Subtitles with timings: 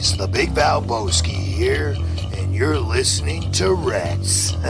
[0.00, 1.94] boys, the Big Val Valboski here,
[2.36, 4.54] and you're listening to Reds.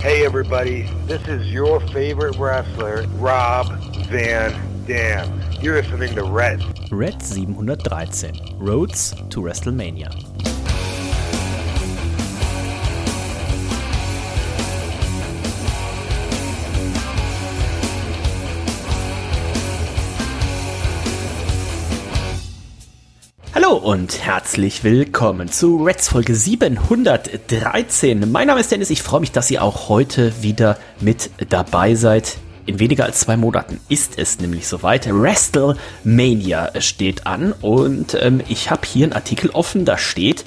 [0.00, 3.68] Hey everybody, this is your favorite wrestler, Rob
[4.08, 4.52] Van
[4.84, 5.40] Dam.
[5.62, 6.62] You're listening to Red.
[6.92, 8.58] Red 713.
[8.58, 10.33] Roads to WrestleMania.
[23.84, 28.32] Und herzlich willkommen zu Reds Folge 713.
[28.32, 32.38] Mein Name ist Dennis, ich freue mich, dass ihr auch heute wieder mit dabei seid.
[32.64, 35.06] In weniger als zwei Monaten ist es nämlich soweit.
[35.06, 40.46] WrestleMania steht an und ähm, ich habe hier einen Artikel offen, da steht,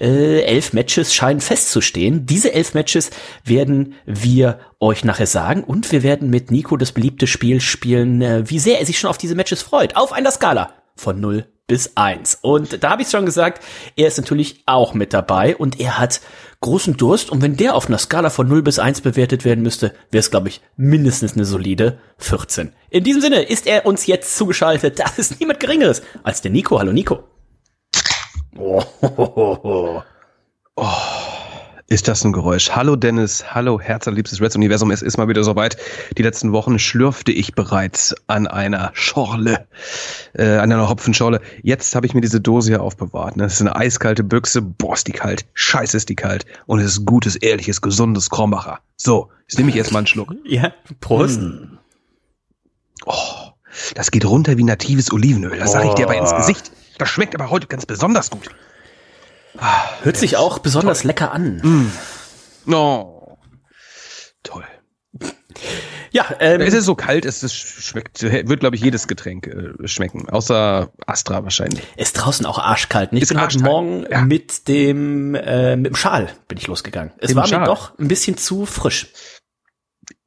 [0.00, 2.24] äh, elf Matches scheinen festzustehen.
[2.24, 3.10] Diese elf Matches
[3.44, 8.48] werden wir euch nachher sagen und wir werden mit Nico das beliebte Spiel spielen, äh,
[8.48, 9.96] wie sehr er sich schon auf diese Matches freut.
[9.96, 12.40] Auf einer Skala von 0 bis 1.
[12.42, 13.62] Und da habe ich schon gesagt,
[13.94, 16.20] er ist natürlich auch mit dabei und er hat
[16.58, 17.30] großen Durst.
[17.30, 20.32] Und wenn der auf einer Skala von 0 bis 1 bewertet werden müsste, wäre es,
[20.32, 22.72] glaube ich, mindestens eine solide 14.
[22.90, 24.98] In diesem Sinne ist er uns jetzt zugeschaltet.
[24.98, 26.80] Das ist niemand Geringeres als der Nico.
[26.80, 27.22] Hallo Nico.
[28.58, 30.02] Oh, oh,
[30.74, 30.82] oh,
[31.90, 32.70] ist das ein Geräusch?
[32.70, 34.92] Hallo Dennis, hallo Herz an liebstes Reds Universum.
[34.92, 35.76] Es ist mal wieder soweit.
[36.16, 39.66] Die letzten Wochen schlürfte ich bereits an einer Schorle,
[40.32, 41.40] äh, an einer Hopfenschorle.
[41.64, 43.36] Jetzt habe ich mir diese Dose hier aufbewahrt.
[43.36, 43.42] Ne?
[43.42, 44.62] Das ist eine eiskalte Büchse.
[44.62, 45.46] Boah, ist die kalt.
[45.54, 46.46] Scheiße, ist die kalt.
[46.66, 48.78] Und es ist gutes, ehrliches, gesundes Krombacher.
[48.96, 50.32] So, jetzt nehme ich erstmal einen Schluck.
[50.44, 51.40] Ja, Prost.
[51.40, 51.78] Mm.
[53.04, 53.50] Oh,
[53.94, 55.58] das geht runter wie natives Olivenöl.
[55.58, 56.70] Das sage ich dir aber ins Gesicht.
[56.98, 58.48] Das schmeckt aber heute ganz besonders gut.
[60.02, 61.08] Hört sich auch besonders toll.
[61.08, 61.90] lecker an.
[62.66, 62.72] Mm.
[62.72, 63.36] Oh.
[64.42, 64.64] Toll.
[66.12, 69.86] Ja, ähm, es ist so kalt, es ist, schmeckt, wird glaube ich jedes Getränk äh,
[69.86, 71.84] schmecken, außer Astra wahrscheinlich.
[71.96, 73.12] Ist draußen auch arschkalt.
[73.12, 74.22] Ich Ist bin heute arschkalt, Morgen ja.
[74.22, 77.12] mit dem äh, mit dem Schal bin ich losgegangen.
[77.18, 77.64] Es dem war mir Schal?
[77.64, 79.08] doch ein bisschen zu frisch.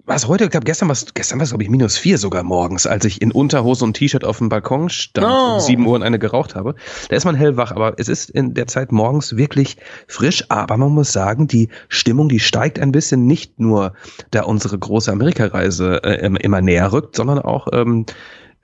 [0.05, 2.85] Was heute, ich glaube gestern war gestern war es glaube ich minus vier sogar morgens,
[2.85, 5.53] als ich in Unterhose und T-Shirt auf dem Balkon stand Oh.
[5.53, 6.75] und sieben Uhr und eine geraucht habe.
[7.07, 9.77] Da ist man hellwach, aber es ist in der Zeit morgens wirklich
[10.09, 10.43] frisch.
[10.49, 13.93] Aber man muss sagen, die Stimmung, die steigt ein bisschen, nicht nur
[14.31, 18.05] da unsere große Amerikareise äh, im- immer näher rückt, sondern auch ähm,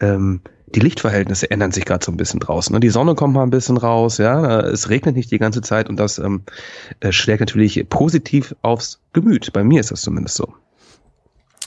[0.01, 0.41] ähm,
[0.75, 2.73] die Lichtverhältnisse ändern sich gerade so ein bisschen draußen.
[2.73, 2.81] Ne?
[2.81, 5.95] Die Sonne kommt mal ein bisschen raus, ja, es regnet nicht die ganze Zeit und
[5.97, 6.41] das ähm,
[6.99, 9.53] äh, schlägt natürlich positiv aufs Gemüt.
[9.53, 10.53] Bei mir ist das zumindest so.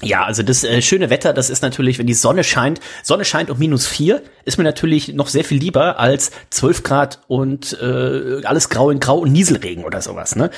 [0.05, 3.51] Ja, also das äh, schöne Wetter, das ist natürlich, wenn die Sonne scheint, Sonne scheint
[3.51, 8.45] um minus vier, ist mir natürlich noch sehr viel lieber als 12 Grad und äh,
[8.45, 10.35] alles grau in grau und Nieselregen oder sowas.
[10.35, 10.51] Ne?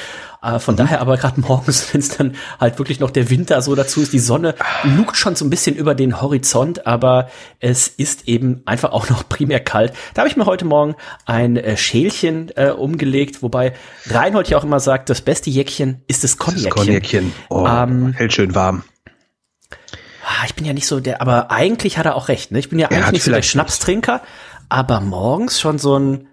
[0.42, 3.74] Äh, von daher aber gerade morgens, wenn es dann halt wirklich noch der Winter so
[3.74, 7.28] dazu ist, die Sonne lugt schon so ein bisschen über den Horizont, aber
[7.60, 9.92] es ist eben einfach auch noch primär kalt.
[10.14, 10.94] Da habe ich mir heute Morgen
[11.26, 13.74] ein äh, Schälchen äh, umgelegt, wobei
[14.06, 16.70] Reinhold ja auch immer sagt, das beste Jäckchen ist das Das Cognacchen.
[16.70, 17.32] Cognacchen.
[17.50, 18.84] Oh, Ähm, hält schön warm.
[20.26, 22.50] Ah, Ich bin ja nicht so der, aber eigentlich hat er auch recht.
[22.52, 22.58] Ne?
[22.58, 24.20] Ich bin ja eigentlich nicht so der vielleicht Schnapstrinker,
[24.68, 26.28] aber morgens schon so ein.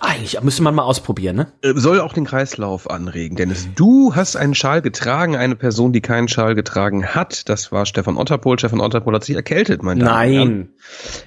[0.00, 1.52] Eigentlich müsste man mal ausprobieren, ne?
[1.62, 3.68] Äh, Soll auch den Kreislauf anregen, Dennis.
[3.76, 7.48] Du hast einen Schal getragen, eine Person, die keinen Schal getragen hat.
[7.48, 8.58] Das war Stefan Otterpohl.
[8.58, 9.98] Stefan Otterpohl hat sich erkältet, mein.
[9.98, 10.70] Nein.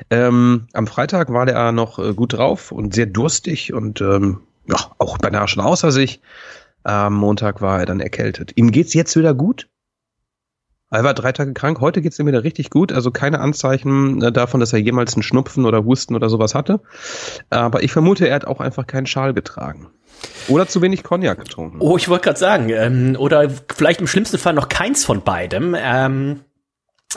[0.09, 4.77] Ähm, am Freitag war der noch äh, gut drauf und sehr durstig und ähm, ja,
[4.99, 6.21] auch beinahe schon außer sich.
[6.83, 8.51] Am Montag war er dann erkältet.
[8.55, 9.67] Ihm geht's jetzt wieder gut.
[10.91, 11.81] Er war drei Tage krank.
[11.81, 12.91] Heute geht's ihm wieder richtig gut.
[12.91, 16.79] Also keine Anzeichen äh, davon, dass er jemals einen Schnupfen oder Husten oder sowas hatte.
[17.49, 19.87] Aber ich vermute, er hat auch einfach keinen Schal getragen.
[20.47, 21.77] Oder zu wenig Cognac getrunken.
[21.79, 25.75] Oh, ich wollte gerade sagen, ähm, oder vielleicht im schlimmsten Fall noch keins von beidem.
[25.79, 26.41] Ähm,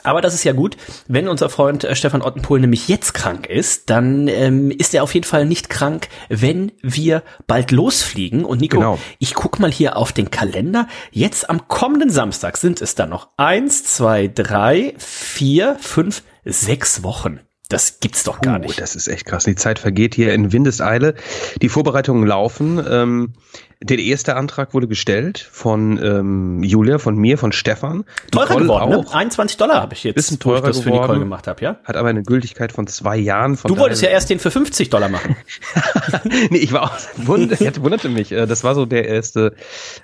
[0.04, 0.76] aber das ist ja gut.
[1.06, 5.12] Wenn unser Freund äh, Stefan Ottenpohl nämlich jetzt krank ist, dann ähm, ist er auf
[5.14, 8.44] jeden Fall nicht krank, wenn wir bald losfliegen.
[8.44, 8.98] Und Nico, Genau.
[9.18, 10.88] ich guck mal hier auf den Kalender.
[11.10, 17.40] Jetzt am kommenden Samstag sind es dann noch eins, zwei, drei, vier, fünf, sechs Wochen.
[17.68, 18.78] Das gibt's doch gar Oh, nicht.
[18.80, 19.44] das ist echt krass.
[19.44, 21.14] Die Zeit vergeht hier in Windeseile.
[21.62, 22.84] Die Vorbereitungen laufen.
[22.86, 23.32] Ähm,
[23.82, 28.04] der erste Antrag wurde gestellt von ähm, Julia, von mir, von Stefan.
[28.30, 28.98] Teurer Nicole geworden, ne?
[28.98, 29.14] auch.
[29.14, 31.20] 21 Dollar habe ich jetzt, Bisschen wo ich teurer das für Nicole geworden.
[31.20, 31.76] gemacht habe, ja?
[31.84, 33.56] Hat aber eine Gültigkeit von zwei Jahren.
[33.56, 35.36] Von Du wolltest ja erst den für 50 Dollar machen.
[36.50, 37.50] nee, ich war auch, wund,
[37.82, 38.32] wunderte mich.
[38.32, 39.54] Äh, Das war so der erste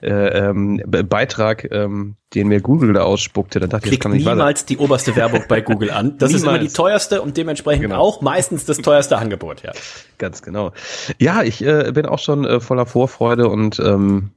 [0.02, 3.58] äh, ähm, Be- Beitrag, ähm, den mir Google da ausspuckte.
[3.60, 6.18] Dann dachte ich, das Klickt kann nicht niemals die oberste Werbung bei Google an.
[6.18, 6.74] Das ist immer die Niemals.
[6.74, 7.96] teuerste und dementsprechend Genau.
[8.00, 9.72] auch meistens das teuerste Angebot, ja.
[10.18, 10.72] Ganz genau.
[11.18, 14.30] Ja, ich äh, bin auch schon äh, voller Vorfreude und ähm,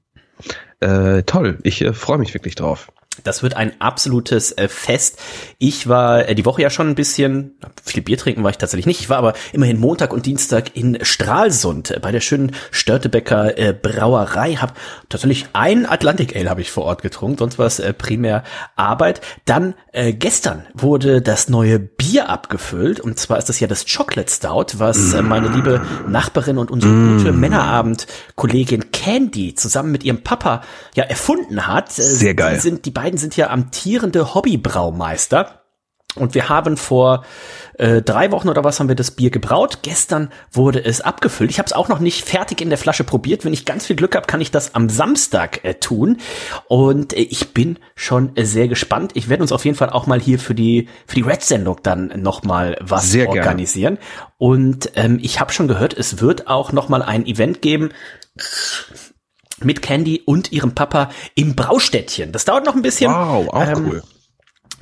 [0.80, 1.60] äh, toll.
[1.64, 2.92] Ich äh, freue mich wirklich drauf.
[3.26, 5.20] Das wird ein absolutes äh, Fest.
[5.58, 8.86] Ich war äh, die Woche ja schon ein bisschen, viel Bier trinken war ich tatsächlich
[8.86, 9.02] nicht.
[9.02, 13.74] Ich war aber immerhin Montag und Dienstag in Stralsund äh, bei der schönen Störtebecker äh,
[13.74, 14.56] Brauerei.
[14.56, 14.78] Hab
[15.10, 18.44] tatsächlich ein Atlantic Ale habe ich vor Ort getrunken, sonst war es äh, primär
[18.78, 19.20] Arbeit.
[19.44, 24.32] Dann äh, gestern wurde das neue Bier abgefüllt und zwar ist das ja das Chocolate
[24.32, 30.62] Stout, was äh, meine liebe Nachbarin und unsere gute Männerabend-Kollegin Candy zusammen mit ihrem Papa
[30.96, 31.90] ja erfunden hat.
[31.90, 32.56] Äh, Sehr geil.
[32.56, 35.58] Die sind die beiden sind ja amtierende Hobbybraumeister.
[36.16, 37.24] Und wir haben vor
[37.78, 39.80] äh, drei Wochen oder was haben wir das Bier gebraut.
[39.82, 41.50] Gestern wurde es abgefüllt.
[41.50, 43.46] Ich habe es auch noch nicht fertig in der Flasche probiert.
[43.46, 46.18] Wenn ich ganz viel Glück habe, kann ich das am Samstag äh, tun.
[46.68, 49.14] Und äh, ich bin schon äh, sehr gespannt.
[49.16, 52.12] Ich werde uns auf jeden Fall auch mal hier für die für die Red-Sendung dann
[52.18, 53.40] noch mal was Sehr gerne.
[53.40, 53.98] organisieren.
[54.38, 57.90] Und ähm, ich habe schon gehört, es wird auch noch mal ein Event geben
[59.64, 62.32] mit Candy und ihrem Papa im Braustädtchen.
[62.32, 63.12] Das dauert noch ein bisschen.
[63.12, 64.04] Wow, auch Ähm, cool.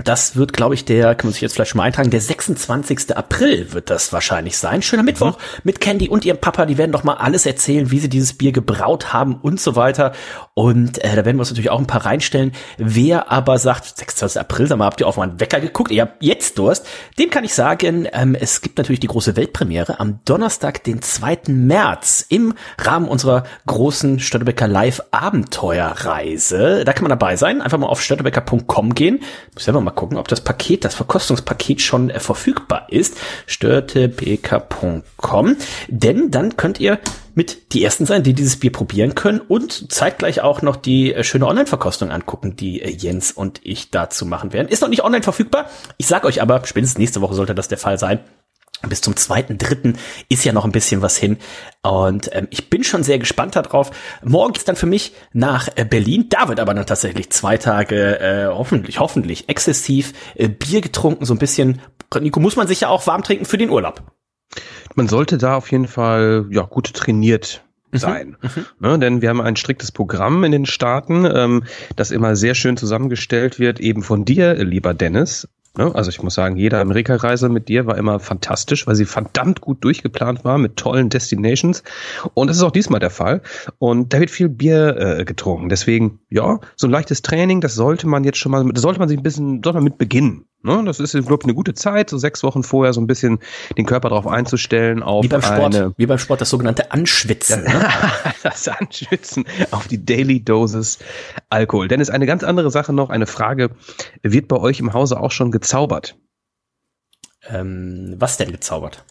[0.06, 3.18] Das wird, glaube ich, der, kann man sich jetzt vielleicht schon mal eintragen, der 26.
[3.18, 4.81] April wird das wahrscheinlich sein.
[4.81, 6.66] Schöner Mittwoch mit Candy und ihrem Papa.
[6.66, 10.13] Die werden doch mal alles erzählen, wie sie dieses Bier gebraut haben und so weiter.
[10.54, 12.54] Und äh, da werden wir uns natürlich auch ein paar reinstellen.
[12.78, 14.40] Wer aber sagt, 26.
[14.40, 15.92] April, sag mal, habt ihr auf meinen Wecker geguckt?
[15.92, 16.88] Ihr habt jetzt Durst.
[17.18, 21.40] Dem kann ich sagen, ähm, es gibt natürlich die große Weltpremiere am Donnerstag, den 2.
[21.50, 26.86] März im Rahmen unserer großen Störtebecker Live Abenteuerreise.
[26.86, 27.62] Da kann man dabei sein.
[27.62, 29.19] Einfach mal auf störtebecker.com gehen.
[29.54, 33.18] Muss selber mal gucken, ob das Paket, das Verkostungspaket schon äh, verfügbar ist.
[33.45, 35.57] störtebeker.com.
[35.88, 37.00] Denn dann könnt ihr
[37.36, 41.24] mit die ersten sein, die dieses Bier probieren können und zeitgleich auch noch die äh,
[41.24, 44.68] schöne Online-Verkostung angucken, die äh, Jens und ich dazu machen werden.
[44.68, 45.69] Ist noch nicht online verfügbar.
[45.97, 48.19] Ich sag euch aber, spätestens nächste Woche sollte das der Fall sein.
[48.88, 49.98] Bis zum zweiten, dritten
[50.30, 51.38] ist ja noch ein bisschen was hin.
[51.81, 53.92] Und ähm, ich bin schon sehr gespannt darauf.
[54.24, 56.28] Morgen ist dann für mich nach äh, Berlin.
[56.30, 61.26] Da wird aber dann tatsächlich zwei Tage äh, hoffentlich, hoffentlich exzessiv äh, Bier getrunken.
[61.26, 61.81] So ein bisschen,
[62.20, 64.02] Nico, muss man sich ja auch warm trinken für den Urlaub.
[64.96, 68.38] Man sollte da auf jeden Fall ja gut trainiert sein.
[68.80, 71.64] Ne, denn wir haben ein striktes Programm in den Staaten, ähm,
[71.96, 75.48] das immer sehr schön zusammengestellt wird, eben von dir, lieber Dennis.
[75.80, 79.62] Ne, also ich muss sagen, jede Amerikareise mit dir war immer fantastisch, weil sie verdammt
[79.62, 81.84] gut durchgeplant war mit tollen Destinations.
[82.34, 83.42] Und das ist auch diesmal der Fall.
[83.78, 85.70] Und da wird viel Bier äh, getrunken.
[85.70, 89.18] Deswegen, ja, so ein leichtes Training, das sollte man jetzt schon mal, sollte man sich
[89.18, 90.49] ein bisschen, sollte man mit beginnen.
[90.61, 90.83] Ne?
[90.85, 93.39] Das ist, glaube ich, eine gute Zeit, so sechs Wochen vorher so ein bisschen
[93.77, 97.63] den Körper darauf einzustellen, auf Wie beim Sport, eine wie beim Sport das sogenannte Anschwitzen.
[97.63, 97.89] Ne?
[98.44, 101.00] das Anschwitzen auf die Daily Dosis
[101.50, 101.88] Alkohol.
[101.88, 103.71] Denn ist eine ganz andere Sache noch, eine Frage,
[104.21, 106.17] wird bei euch im Hause auch schon gezaubert?
[107.47, 109.06] Ähm, was denn gezaubert?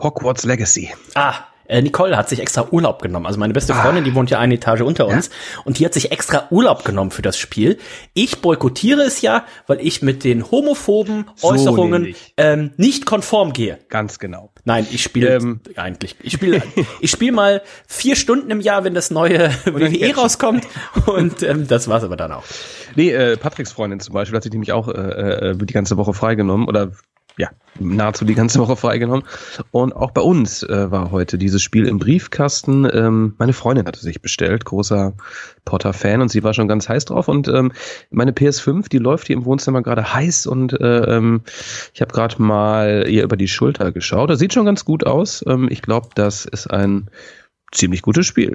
[0.00, 0.90] Hogwarts Legacy.
[1.14, 1.34] Ah,
[1.68, 3.26] äh, Nicole hat sich extra Urlaub genommen.
[3.26, 3.54] Also meine Ah.
[3.54, 5.30] beste Freundin, die wohnt ja eine Etage unter uns.
[5.64, 7.78] Und die hat sich extra Urlaub genommen für das Spiel.
[8.14, 12.34] Ich boykottiere es ja, weil ich mit den homophoben So Äußerungen nämlich.
[12.36, 13.78] ähm, nicht konform gehe.
[13.88, 14.50] Ganz genau.
[14.64, 15.60] Nein, ich spiele Ähm.
[15.76, 16.16] eigentlich.
[16.22, 16.62] Ich spiele
[17.00, 20.66] ich spiele mal vier Stunden im Jahr, wenn das neue WWE rauskommt.
[21.06, 22.44] Und ähm, das war's aber dann auch.
[22.96, 26.14] Nee, äh, Patricks Freundin zum Beispiel hat sich nämlich auch äh, äh, die ganze Woche
[26.14, 26.92] freigenommen oder
[27.38, 29.24] ja, nahezu die ganze Woche freigenommen.
[29.70, 32.86] Und auch bei uns äh, war heute dieses Spiel im Briefkasten.
[32.92, 35.14] Ähm, meine Freundin hatte sich bestellt, großer
[35.64, 37.28] Potter-Fan und sie war schon ganz heiß drauf.
[37.28, 37.72] Und ähm,
[38.10, 41.42] meine PS5, die läuft hier im Wohnzimmer gerade heiß und äh, ähm,
[41.94, 44.30] ich habe gerade mal ihr über die Schulter geschaut.
[44.30, 45.44] Das sieht schon ganz gut aus.
[45.46, 47.08] Ähm, ich glaube, das ist ein
[47.72, 48.54] ziemlich gutes Spiel.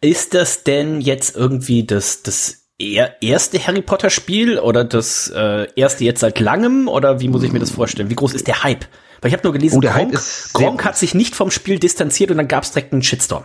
[0.00, 6.04] Ist das denn jetzt irgendwie das, das erste Harry Potter Spiel oder das äh, erste
[6.04, 8.10] jetzt seit langem oder wie muss ich mir das vorstellen?
[8.10, 8.86] Wie groß ist der Hype?
[9.20, 11.50] Weil ich habe nur gelesen, Oh, der Hype Gronk, ist Gronk hat sich nicht vom
[11.50, 13.44] Spiel distanziert und dann gab es direkt einen Shitstorm.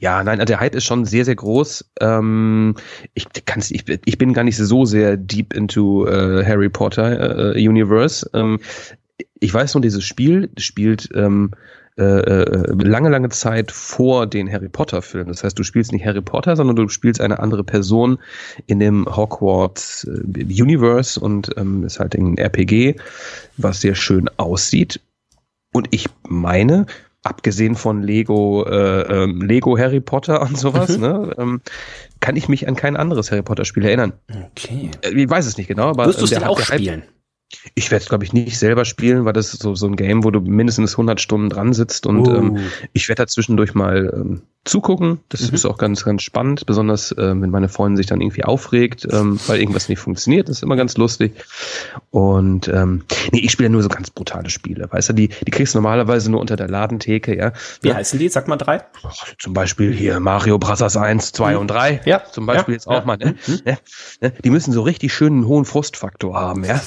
[0.00, 1.90] Ja, nein, der Hype ist schon sehr, sehr groß.
[2.00, 2.74] Ähm,
[3.14, 7.66] ich, kann's, ich, ich bin gar nicht so sehr deep into äh, Harry Potter äh,
[7.68, 8.28] Universe.
[8.34, 8.60] Ähm,
[9.40, 11.52] ich weiß nur, dieses Spiel spielt ähm,
[11.98, 15.28] äh, äh, lange, lange Zeit vor den Harry Potter Filmen.
[15.28, 18.18] Das heißt, du spielst nicht Harry Potter, sondern du spielst eine andere Person
[18.66, 22.96] in dem Hogwarts äh, Universe und ähm, ist halt ein RPG,
[23.56, 25.00] was sehr schön aussieht.
[25.72, 26.84] Und ich meine,
[27.22, 31.60] abgesehen von Lego, äh, ähm, Lego Harry Potter und sowas, ne, ähm,
[32.20, 34.12] kann ich mich an kein anderes Harry Potter Spiel erinnern.
[34.52, 34.90] Okay.
[35.02, 37.02] Äh, Ich weiß es nicht genau, aber Wirst du es denn auch der Hype- spielen?
[37.74, 40.24] Ich werde es, glaube ich, nicht selber spielen, weil das ist so, so ein Game,
[40.24, 42.34] wo du mindestens 100 Stunden dran sitzt und Oh.
[42.34, 42.58] ähm,
[42.92, 45.20] ich werde da zwischendurch mal ähm, zugucken.
[45.28, 45.54] Das Mhm.
[45.54, 49.38] ist auch ganz, ganz spannend, besonders ähm, wenn meine Freundin sich dann irgendwie aufregt, ähm,
[49.46, 50.48] weil irgendwas nicht funktioniert.
[50.48, 51.34] Das ist immer ganz lustig.
[52.10, 54.88] Und ähm, nee, ich spiele ja nur so ganz brutale Spiele.
[54.90, 57.52] Weißt du, die, die kriegst du normalerweise nur unter der Ladentheke, ja.
[57.80, 57.94] Wie ja.
[57.94, 58.28] heißen die?
[58.28, 58.82] Sag mal drei.
[59.38, 60.96] Zum Beispiel hier Mario Bros.
[60.96, 61.58] 1, 2 Mhm.
[61.60, 62.00] und 3.
[62.04, 63.16] Ja, Zum Beispiel ja, jetzt auch mal.
[63.18, 63.36] Ne?
[63.46, 63.60] Mhm.
[64.20, 64.32] Ne?
[64.44, 66.80] Die müssen so richtig schön einen hohen Frustfaktor haben, ja.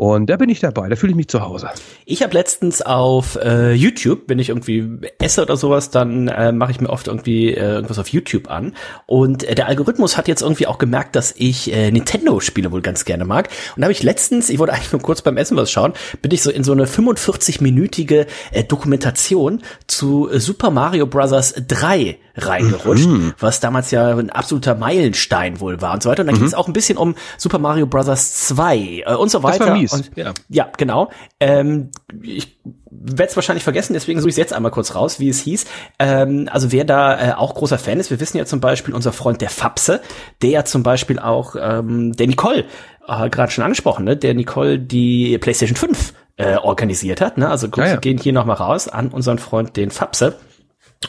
[0.00, 1.70] Und da bin ich dabei, da fühle ich mich zu Hause.
[2.04, 6.70] Ich habe letztens auf äh, YouTube, wenn ich irgendwie esse oder sowas, dann äh, mache
[6.70, 8.76] ich mir oft irgendwie äh, irgendwas auf YouTube an.
[9.06, 13.06] Und äh, der Algorithmus hat jetzt irgendwie auch gemerkt, dass ich äh, Nintendo-Spiele wohl ganz
[13.06, 13.48] gerne mag.
[13.74, 16.30] Und da habe ich letztens, ich wollte eigentlich nur kurz beim Essen was schauen, bin
[16.30, 21.54] ich so in so eine 45-minütige äh, Dokumentation zu äh, Super Mario Bros.
[21.54, 26.22] 3 reingerutscht, was damals ja ein absoluter Meilenstein wohl war und so weiter.
[26.22, 28.46] Und da ging es auch ein bisschen um Super Mario Bros.
[28.48, 28.76] 2
[29.06, 29.66] äh, und so Das weiter.
[29.66, 30.32] war mies, Und, ja.
[30.48, 31.10] ja, genau.
[31.40, 31.90] Ähm,
[32.22, 32.58] ich
[32.90, 35.66] werde es wahrscheinlich vergessen, deswegen suche ich jetzt einmal kurz raus, wie es hieß.
[35.98, 39.12] Ähm, also wer da äh, auch großer Fan ist, wir wissen ja zum Beispiel unser
[39.12, 40.00] Freund der Fapse,
[40.42, 42.64] der ja zum Beispiel auch ähm, der Nicole,
[43.06, 47.36] äh, gerade schon angesprochen, ne, der Nicole die PlayStation 5 äh, organisiert hat.
[47.36, 47.48] Ne?
[47.48, 48.00] Also Grüße Ja, ja.
[48.00, 50.36] gehen hier nochmal raus an unseren Freund den Fapse.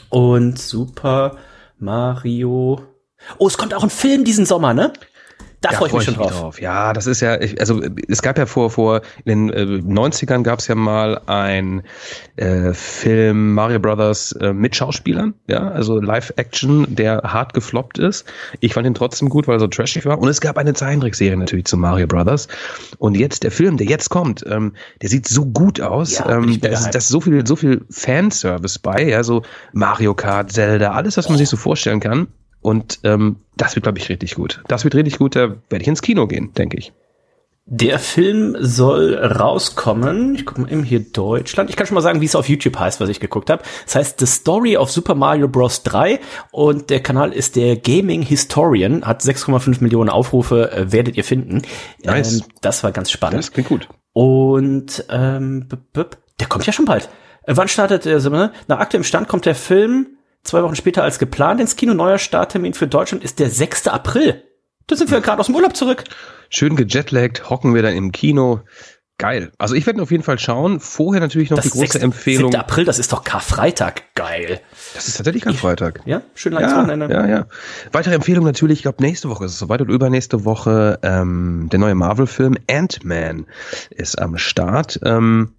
[0.09, 1.37] Und Super
[1.77, 2.81] Mario.
[3.37, 4.93] Oh, es kommt auch ein Film diesen Sommer, ne?
[5.61, 6.61] Da freue ich mich schon drauf.
[6.61, 10.43] Ja, das ist ja, ich, also es gab ja vor, vor in den äh, 90ern
[10.43, 11.83] gab es ja mal ein
[12.37, 18.25] äh, Film Mario Brothers äh, mit Schauspielern, ja, also Live-Action, der hart gefloppt ist.
[18.61, 20.17] Ich fand ihn trotzdem gut, weil er so trashig war.
[20.19, 22.47] Und es gab eine Zeichentrickserie natürlich zu Mario Brothers.
[22.97, 26.19] Und jetzt der Film, der jetzt kommt, ähm, der sieht so gut aus.
[26.19, 30.13] Ja, ähm, da, ist, da ist so viel, so viel Fanservice bei, ja, so Mario
[30.13, 32.27] Kart, Zelda, alles, was man sich so vorstellen kann.
[32.61, 34.61] Und ähm, das wird, glaube ich, richtig gut.
[34.67, 36.93] Das wird richtig gut, da werde ich ins Kino gehen, denke ich.
[37.71, 40.33] Der Film soll rauskommen.
[40.33, 41.69] Ich gucke mal eben hier Deutschland.
[41.69, 43.61] Ich kann schon mal sagen, wie es auf YouTube heißt, was ich geguckt habe.
[43.85, 45.83] Es heißt The Story of Super Mario Bros.
[45.83, 46.19] 3
[46.51, 51.61] und der Kanal ist der Gaming Historian, hat 6,5 Millionen Aufrufe, äh, werdet ihr finden.
[52.03, 52.39] Nice.
[52.39, 53.37] Ähm, das war ganz spannend.
[53.37, 53.87] Das klingt gut.
[54.13, 57.07] Und ähm, der kommt ja schon bald.
[57.43, 58.17] Äh, wann startet der?
[58.17, 60.07] äh, Nach aktuellem Stand kommt der Film
[60.43, 61.93] zwei Wochen später als geplant ins Kino.
[61.93, 63.87] Neuer Starttermin für Deutschland ist der 6.
[63.87, 64.43] April.
[64.87, 66.03] Da sind wir gerade aus dem Urlaub zurück.
[66.49, 68.61] Schön gejetlaggt, hocken wir dann im Kino.
[69.19, 69.51] Geil.
[69.57, 70.79] Also ich werde auf jeden Fall schauen.
[70.79, 71.95] Vorher natürlich noch die große 6.
[71.95, 72.51] Empfehlung.
[72.51, 72.61] 7.
[72.61, 74.15] April, das ist doch Karfreitag.
[74.15, 74.61] Geil.
[74.95, 75.99] Das ist tatsächlich kein Freitag.
[76.05, 77.09] Ja, schön langes Ja, Wochenende.
[77.13, 77.45] ja, ja.
[77.91, 81.79] Weitere Empfehlung natürlich, ich glaube, nächste Woche ist es soweit und übernächste Woche ähm, der
[81.79, 83.45] neue Marvel-Film Ant-Man
[83.89, 85.01] ist am Start.
[85.03, 85.51] Ähm,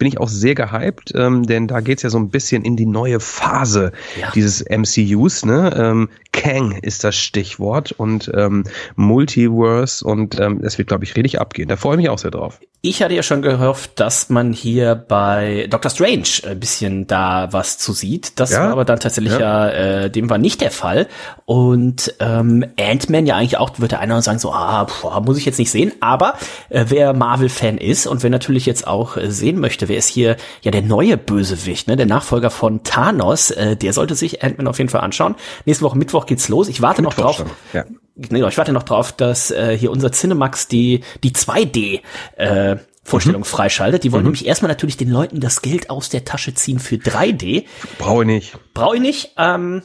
[0.00, 2.86] bin ich auch sehr gehypt, ähm, denn da geht's ja so ein bisschen in die
[2.86, 4.30] neue Phase Ja.
[4.34, 5.44] dieses MCUs.
[5.44, 5.72] Ne?
[5.76, 8.64] Ähm, Kang ist das Stichwort und ähm,
[8.96, 11.68] Multiverse und ähm, das wird, glaube ich, richtig abgehen.
[11.68, 12.60] Da freue ich mich auch sehr drauf.
[12.82, 17.76] Ich hatte ja schon gehofft, dass man hier bei Doctor Strange ein bisschen da was
[17.76, 18.40] zu sieht.
[18.40, 18.60] Das Ja.
[18.64, 21.06] war aber dann tatsächlich ja, äh, dem war nicht der Fall.
[21.44, 25.44] Und ähm, Ant-Man ja eigentlich auch, wird der eine sagen so, ah, boah, muss ich
[25.44, 25.92] jetzt nicht sehen.
[26.00, 26.34] Aber
[26.70, 30.36] äh, wer Marvel-Fan ist und wer natürlich jetzt auch äh, sehen möchte, wer ist hier
[30.62, 34.78] ja der neue Bösewicht, ne, der Nachfolger von Thanos, äh, der sollte sich Ant-Man auf
[34.78, 35.34] jeden Fall anschauen.
[35.66, 36.68] Nächste Woche Mittwoch geht's los.
[36.68, 37.36] Ich warte noch drauf.
[37.36, 37.84] schon, ja.
[38.16, 42.00] Nee, ich warte noch drauf, dass äh, hier unser Cinemax die, die 2D
[42.36, 44.04] äh, Vorstellung freischaltet.
[44.04, 47.64] Die wollen nämlich erstmal natürlich den Leuten das Geld aus der Tasche ziehen für 3D.
[47.98, 48.58] Brauche ich nicht.
[48.74, 49.34] Brauche ich nicht.
[49.38, 49.82] Ähm,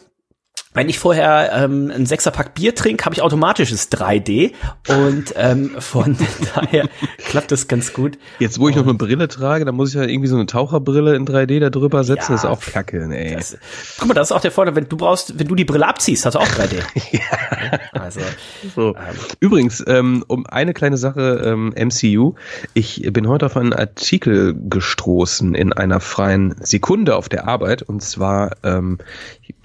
[0.75, 4.51] wenn ich vorher ähm, einen Sechserpack Bier trinke, habe ich automatisches 3D.
[4.87, 6.17] Und ähm, von
[6.55, 8.17] daher klappt das ganz gut.
[8.39, 11.15] Jetzt, wo ich noch eine Brille trage, dann muss ich ja irgendwie so eine Taucherbrille
[11.15, 12.33] in 3D da drüber setzen.
[12.33, 13.35] Ja, das ist auch kacke, ey.
[13.35, 13.57] Das,
[13.97, 16.25] guck mal, das ist auch der Vorteil, wenn du brauchst, wenn du die Brille abziehst,
[16.25, 16.75] hast du auch 3D.
[17.93, 18.19] Also,
[18.75, 18.95] So.
[19.39, 22.35] Übrigens, ähm, um eine kleine Sache, ähm, MCU.
[22.73, 27.81] Ich bin heute auf einen Artikel gestoßen in einer freien Sekunde auf der Arbeit.
[27.81, 28.99] Und zwar, ähm,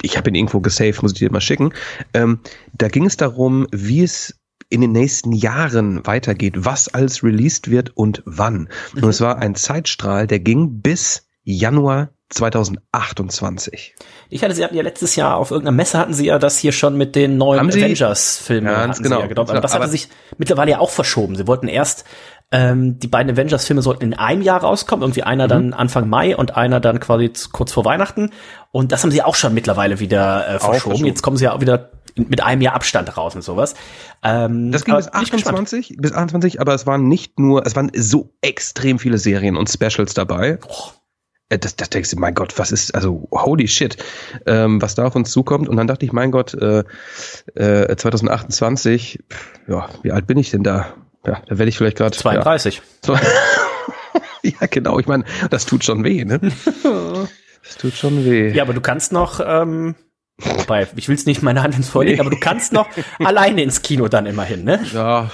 [0.01, 1.73] ich habe ihn irgendwo gesaved, muss ich dir mal schicken.
[2.13, 2.39] Ähm,
[2.73, 7.95] da ging es darum, wie es in den nächsten Jahren weitergeht, was alles released wird
[7.95, 8.69] und wann.
[8.95, 13.95] Und es war ein Zeitstrahl, der ging bis Januar 2028.
[14.29, 16.71] Ich hatte, sie hatten ja letztes Jahr auf irgendeiner Messe hatten sie ja das hier
[16.71, 17.69] schon mit den neuen?
[17.69, 18.71] Avengers-Filmen.
[18.71, 19.19] Ja, ganz genau.
[19.19, 19.49] Ja gedacht.
[19.49, 20.07] Aber das hatte sich
[20.37, 21.35] mittlerweile ja auch verschoben.
[21.35, 22.05] Sie wollten erst,
[22.51, 25.03] ähm, die beiden Avengers-Filme sollten in einem Jahr rauskommen.
[25.03, 25.49] Irgendwie einer Mhm.
[25.49, 28.31] dann Anfang Mai und einer dann quasi kurz vor Weihnachten.
[28.71, 30.79] Und das haben sie auch schon mittlerweile wieder äh, verschoben.
[30.79, 31.05] verschoben.
[31.05, 33.73] Jetzt kommen sie ja auch wieder mit einem Jahr Abstand raus und sowas.
[34.21, 35.59] Ähm, Das ging bis bin ich gespannt.
[35.59, 39.69] 28, bis 28, aber es waren nicht nur, es waren so extrem viele Serien und
[39.69, 40.59] Specials dabei.
[41.47, 43.95] Äh, Das, das denkst du, mein Gott, was ist, also holy shit,
[44.45, 45.69] ähm, was da auf uns zukommt.
[45.69, 46.83] Und dann dachte ich, mein Gott, äh,
[47.55, 50.87] äh, 2028, pff, ja, wie alt bin ich denn da?
[51.25, 52.81] Ja, da werde ich vielleicht gerade 32.
[53.07, 53.19] Ja,
[54.43, 54.99] ja, genau.
[54.99, 56.39] Ich meine, das tut schon weh, ne?
[57.63, 58.49] Das tut schon weh.
[58.53, 59.93] Ja, aber du kannst noch, ähm,
[60.43, 62.87] wobei, ich will es nicht meine Hand ins Feuer legen, aber du kannst noch
[63.19, 64.79] alleine ins Kino dann immerhin, ne?
[64.93, 65.29] Ja,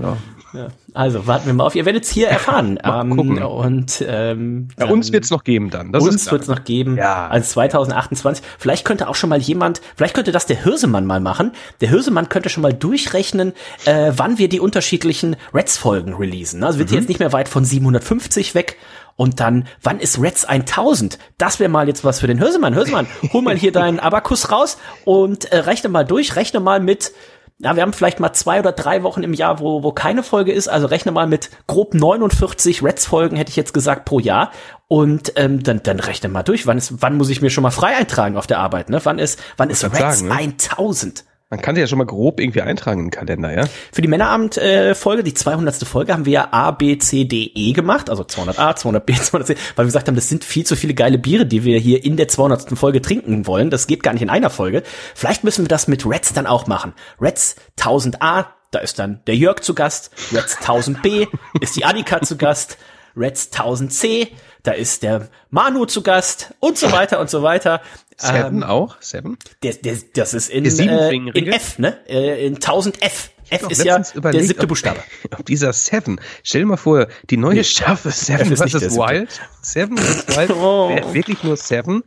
[0.00, 0.16] ja.
[0.56, 0.68] Ja.
[0.94, 1.74] Also warten wir mal auf.
[1.74, 2.78] Ihr werdet es hier erfahren.
[2.84, 5.92] ähm, und ähm, ja, uns wird es noch geben dann.
[5.92, 6.96] Das uns wird es noch geben.
[6.96, 7.28] Ja.
[7.28, 8.44] Also 2028.
[8.58, 11.52] Vielleicht könnte auch schon mal jemand, vielleicht könnte das der Hirsemann mal machen.
[11.80, 13.52] Der Hirsemann könnte schon mal durchrechnen,
[13.84, 16.64] äh, wann wir die unterschiedlichen Reds-Folgen releasen.
[16.64, 16.96] Also wird mhm.
[16.96, 18.76] jetzt nicht mehr weit von 750 weg.
[19.16, 21.18] Und dann, wann ist Reds 1000?
[21.38, 22.74] Das wäre mal jetzt was für den Hirsemann.
[22.74, 26.36] Hirsemann, hol mal hier deinen Abakus raus und äh, rechne mal durch.
[26.36, 27.12] Rechne mal mit
[27.58, 30.52] ja, wir haben vielleicht mal zwei oder drei Wochen im Jahr, wo, wo keine Folge
[30.52, 30.68] ist.
[30.68, 34.50] Also rechne mal mit grob 49 Reds-Folgen, hätte ich jetzt gesagt, pro Jahr.
[34.88, 36.66] Und ähm, dann, dann rechne mal durch.
[36.66, 38.90] Wann, ist, wann muss ich mir schon mal frei eintragen auf der Arbeit?
[38.90, 39.00] Ne?
[39.04, 40.34] Wann ist, wann ist Reds sagen, ne?
[40.34, 41.24] 1000?
[41.48, 43.68] Man kann sie ja schon mal grob irgendwie eintragen in den Kalender, ja?
[43.92, 45.76] Für die Männerabend-Folge, die 200.
[45.86, 49.84] Folge, haben wir ja A, B, C, D, E gemacht, also 200a, 200b, 200c, weil
[49.84, 52.26] wir gesagt haben, das sind viel zu viele geile Biere, die wir hier in der
[52.26, 52.76] 200.
[52.76, 53.70] Folge trinken wollen.
[53.70, 54.82] Das geht gar nicht in einer Folge.
[55.14, 56.94] Vielleicht müssen wir das mit Reds dann auch machen.
[57.20, 60.10] Reds 1000a, da ist dann der Jörg zu Gast.
[60.32, 61.28] Reds 1000b
[61.60, 62.76] ist die Annika zu Gast.
[63.16, 64.28] Reds 1000c,
[64.66, 67.80] da ist der Manu zu Gast und so weiter und so weiter.
[68.16, 68.96] Seven ähm, auch?
[69.00, 69.38] Seven?
[69.62, 71.98] Der, der, das ist in, äh, in F, ne?
[72.08, 73.30] Äh, in 1000 F.
[73.48, 75.00] F ist ja überlegt, der siebte Buchstabe.
[75.30, 78.96] Ob, ob dieser Seven, stell dir mal vor, die neue nee, Staffel Seven vs.
[78.96, 80.36] Wild, Seven vs.
[80.36, 80.88] Wild oh.
[80.88, 82.02] wäre wirklich nur Seven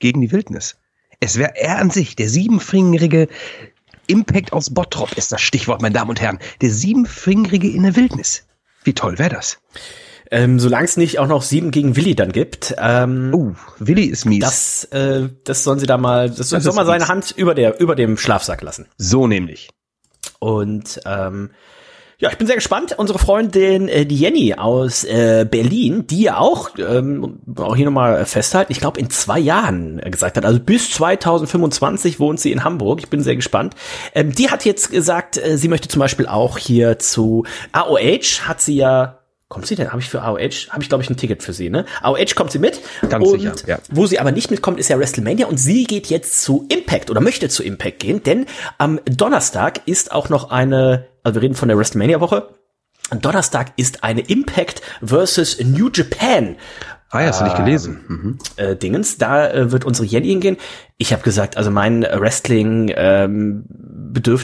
[0.00, 0.76] gegen die Wildnis.
[1.20, 3.28] Es wäre er an sich, der siebenfingerige
[4.06, 6.38] Impact aus Bottrop ist das Stichwort, meine Damen und Herren.
[6.60, 8.46] Der siebenfingerige in der Wildnis.
[8.82, 9.58] Wie toll wäre das?
[10.34, 12.74] Ähm, Solange es nicht auch noch sieben gegen Willi dann gibt.
[12.76, 14.40] Ähm, uh, Willi ist mies.
[14.40, 17.08] Das, äh, das sollen sie da mal, das, das soll mal seine mies.
[17.08, 18.88] Hand über der, über dem Schlafsack lassen.
[18.98, 19.68] So nämlich.
[20.40, 21.50] Und ähm,
[22.18, 22.96] ja, ich bin sehr gespannt.
[22.98, 28.26] Unsere Freundin, äh, die Jenny aus äh, Berlin, die ja auch, ähm, auch hier nochmal
[28.26, 32.98] festhalten, ich glaube in zwei Jahren gesagt hat, also bis 2025 wohnt sie in Hamburg.
[32.98, 33.74] Ich bin sehr gespannt.
[34.16, 38.60] Ähm, die hat jetzt gesagt, äh, sie möchte zum Beispiel auch hier zu AOH, hat
[38.60, 39.90] sie ja Kommt sie denn?
[39.90, 41.84] Habe ich für AOH, habe ich glaube ich ein Ticket für sie, ne?
[42.02, 42.80] AOH kommt sie mit.
[43.08, 43.78] Ganz und sicher, ja.
[43.90, 47.20] Wo sie aber nicht mitkommt, ist ja WrestleMania und sie geht jetzt zu Impact oder
[47.20, 48.46] möchte zu Impact gehen, denn
[48.78, 52.48] am Donnerstag ist auch noch eine, also wir reden von der WrestleMania Woche.
[53.10, 56.56] Am Donnerstag ist eine Impact versus New Japan
[57.14, 58.00] Ah, ja, hast du nicht gelesen.
[58.08, 58.38] Mhm.
[58.56, 60.56] Äh, Dingens, da äh, wird unsere Jenny hingehen.
[61.04, 63.66] Ich habe gesagt, also mein Wrestling ähm,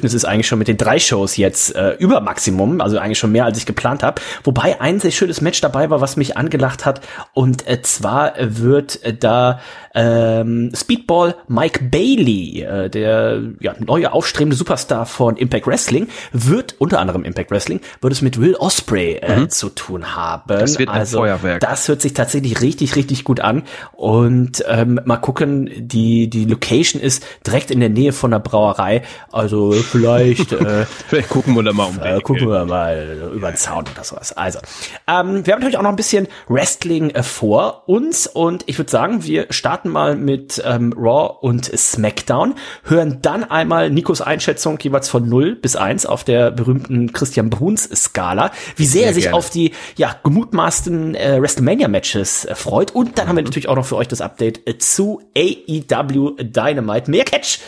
[0.02, 3.46] ist eigentlich schon mit den drei Shows jetzt äh, über Maximum, also eigentlich schon mehr
[3.46, 4.20] als ich geplant habe.
[4.44, 7.00] Wobei ein sehr schönes Match dabei war, was mich angelacht hat.
[7.32, 9.60] Und äh, zwar wird äh, da
[9.94, 17.00] ähm, Speedball Mike Bailey, äh, der ja, neue aufstrebende Superstar von Impact Wrestling, wird unter
[17.00, 19.50] anderem Impact Wrestling, wird es mit Will Osprey äh, mhm.
[19.50, 20.42] zu tun haben.
[20.46, 21.60] Das wird ein also, Feuerwerk.
[21.60, 23.62] Das hört sich tatsächlich richtig, richtig gut an.
[23.92, 29.02] Und ähm, mal gucken, die, die Location ist direkt in der Nähe von der Brauerei.
[29.32, 32.00] Also vielleicht, äh, vielleicht gucken wir da mal um.
[32.00, 34.32] Äh, gucken wir mal über den Sound oder sowas.
[34.36, 34.58] Also,
[35.06, 38.90] ähm, wir haben natürlich auch noch ein bisschen Wrestling äh, vor uns und ich würde
[38.90, 45.08] sagen, wir starten mal mit ähm, Raw und SmackDown, hören dann einmal Nikos Einschätzung jeweils
[45.08, 49.24] von 0 bis 1 auf der berühmten Christian Bruns Skala, wie sehr, sehr er sich
[49.24, 49.36] gerne.
[49.36, 53.28] auf die ja gemutmaßten äh, WrestleMania Matches äh, freut und dann mhm.
[53.28, 57.10] haben wir natürlich auch noch für euch das Update äh, zu AEW Dynamite.
[57.10, 57.60] Mehr Catch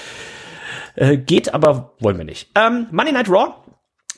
[0.94, 2.51] äh, geht, aber wollen wir nicht.
[2.55, 3.55] Ähm, Monday Night Raw.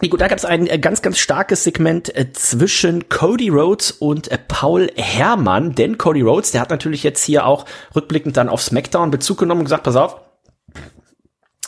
[0.00, 4.28] Gut, da gab es ein äh, ganz, ganz starkes Segment äh, zwischen Cody Rhodes und
[4.28, 8.60] äh, Paul Herrmann, denn Cody Rhodes, der hat natürlich jetzt hier auch rückblickend dann auf
[8.60, 10.20] SmackDown Bezug genommen und gesagt, pass auf,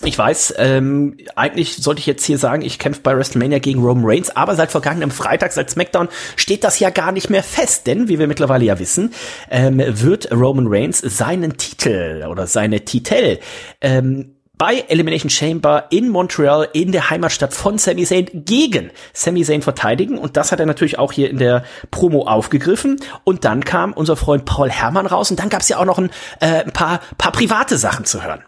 [0.07, 4.05] ich weiß, ähm, eigentlich sollte ich jetzt hier sagen, ich kämpfe bei WrestleMania gegen Roman
[4.07, 8.09] Reigns, aber seit vergangenem Freitag, seit SmackDown, steht das ja gar nicht mehr fest, denn
[8.09, 9.13] wie wir mittlerweile ja wissen,
[9.51, 13.39] ähm, wird Roman Reigns seinen Titel oder seine Titel
[13.81, 19.61] ähm, bei Elimination Chamber in Montreal in der Heimatstadt von Sami Zayn gegen Sami Zayn
[19.61, 20.17] verteidigen.
[20.19, 22.99] Und das hat er natürlich auch hier in der Promo aufgegriffen.
[23.25, 25.31] Und dann kam unser Freund Paul Herrmann raus.
[25.31, 28.25] Und dann gab es ja auch noch ein, äh, ein paar, paar private Sachen zu
[28.25, 28.43] hören.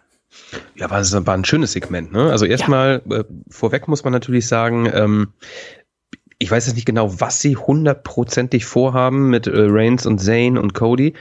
[0.77, 2.13] Ja, war, war ein schönes Segment.
[2.13, 2.31] Ne?
[2.31, 3.19] Also erstmal ja.
[3.19, 5.29] äh, vorweg muss man natürlich sagen, ähm,
[6.39, 10.75] ich weiß jetzt nicht genau, was sie hundertprozentig vorhaben mit äh, Reigns und Zane und
[10.75, 11.15] Cody,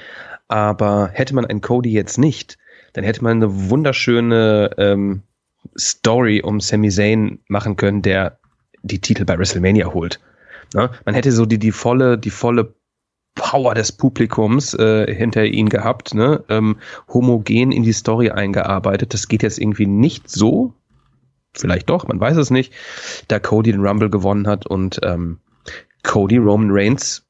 [0.48, 2.58] aber hätte man einen Cody jetzt nicht,
[2.94, 5.24] dann hätte man eine wunderschöne ähm,
[5.78, 8.40] Story um Sami Zayn machen können, der
[8.84, 10.20] die Titel bei WrestleMania holt.
[10.74, 10.90] Ne?
[11.06, 12.74] Man hätte so die, die volle, die volle
[13.38, 16.44] Power des Publikums äh, hinter ihn gehabt, ne?
[16.50, 19.14] ähm, homogen in die Story eingearbeitet.
[19.14, 20.74] Das geht jetzt irgendwie nicht so,
[21.54, 22.74] vielleicht doch, man weiß es nicht,
[23.28, 25.40] da Cody den Rumble gewonnen hat und ähm,
[26.04, 27.27] Cody Roman Reigns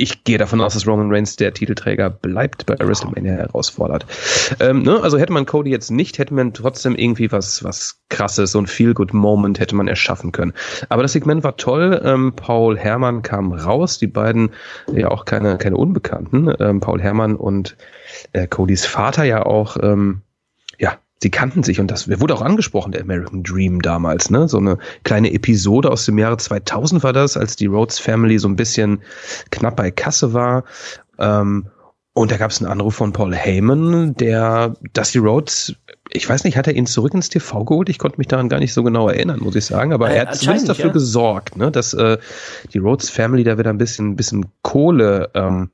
[0.00, 4.06] ich gehe davon aus, dass Roman Reigns der Titelträger bleibt, bei WrestleMania herausfordert.
[4.58, 4.98] Ähm, ne?
[5.02, 8.66] Also hätte man Cody jetzt nicht, hätte man trotzdem irgendwie was, was krasses, so ein
[8.66, 10.54] Feel-Good-Moment hätte man erschaffen können.
[10.88, 12.00] Aber das Segment war toll.
[12.02, 14.50] Ähm, Paul Herrmann kam raus, die beiden
[14.90, 16.50] ja auch keine, keine Unbekannten.
[16.58, 17.76] Ähm, Paul Herrmann und
[18.32, 20.22] äh, Codys Vater ja auch, ähm,
[21.22, 24.48] sie kannten sich und das wurde auch angesprochen, der American Dream damals, ne?
[24.48, 28.48] So eine kleine Episode aus dem Jahre 2000 war das, als die Rhodes Family so
[28.48, 29.02] ein bisschen
[29.50, 30.64] knapp bei Kasse war.
[31.18, 31.66] Ähm,
[32.12, 35.76] und da gab es einen Anruf von Paul Heyman, der Dusty Rhodes,
[36.12, 37.88] ich weiß nicht, hat er ihn zurück ins TV geholt?
[37.88, 39.92] Ich konnte mich daran gar nicht so genau erinnern, muss ich sagen.
[39.92, 40.92] Aber äh, er hat zumindest dafür ja.
[40.92, 42.18] gesorgt, ne, dass äh,
[42.72, 45.70] die Rhodes Family da wieder ein bisschen, bisschen Kohle ähm,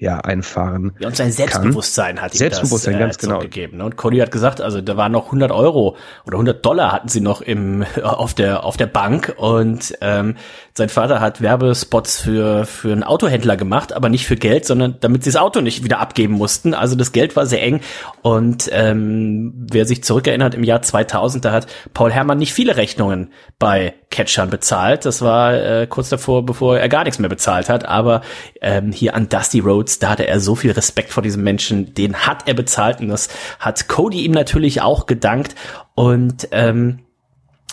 [0.00, 0.92] ja einfahren.
[0.98, 2.24] Ja, und sein Selbstbewusstsein kann.
[2.24, 3.38] hat ihm Selbstbewusstsein, das, äh, ganz genau.
[3.40, 3.76] gegeben.
[3.76, 3.84] Ne?
[3.84, 7.20] Und Cody hat gesagt, also da waren noch 100 Euro oder 100 Dollar hatten sie
[7.20, 10.36] noch im auf der auf der Bank und ähm,
[10.72, 15.22] sein Vater hat Werbespots für für einen Autohändler gemacht, aber nicht für Geld, sondern damit
[15.22, 16.72] sie das Auto nicht wieder abgeben mussten.
[16.72, 17.80] Also das Geld war sehr eng
[18.22, 23.30] und ähm, wer sich zurückerinnert im Jahr 2000, da hat Paul Herrmann nicht viele Rechnungen
[23.58, 25.04] bei Catchern bezahlt.
[25.04, 27.84] Das war äh, kurz davor, bevor er gar nichts mehr bezahlt hat.
[27.86, 28.22] Aber
[28.60, 32.14] ähm, hier an Dusty Rhodes da hatte er so viel Respekt vor diesem Menschen, den
[32.26, 35.54] hat er bezahlt und das hat Cody ihm natürlich auch gedankt
[35.94, 37.00] und ähm,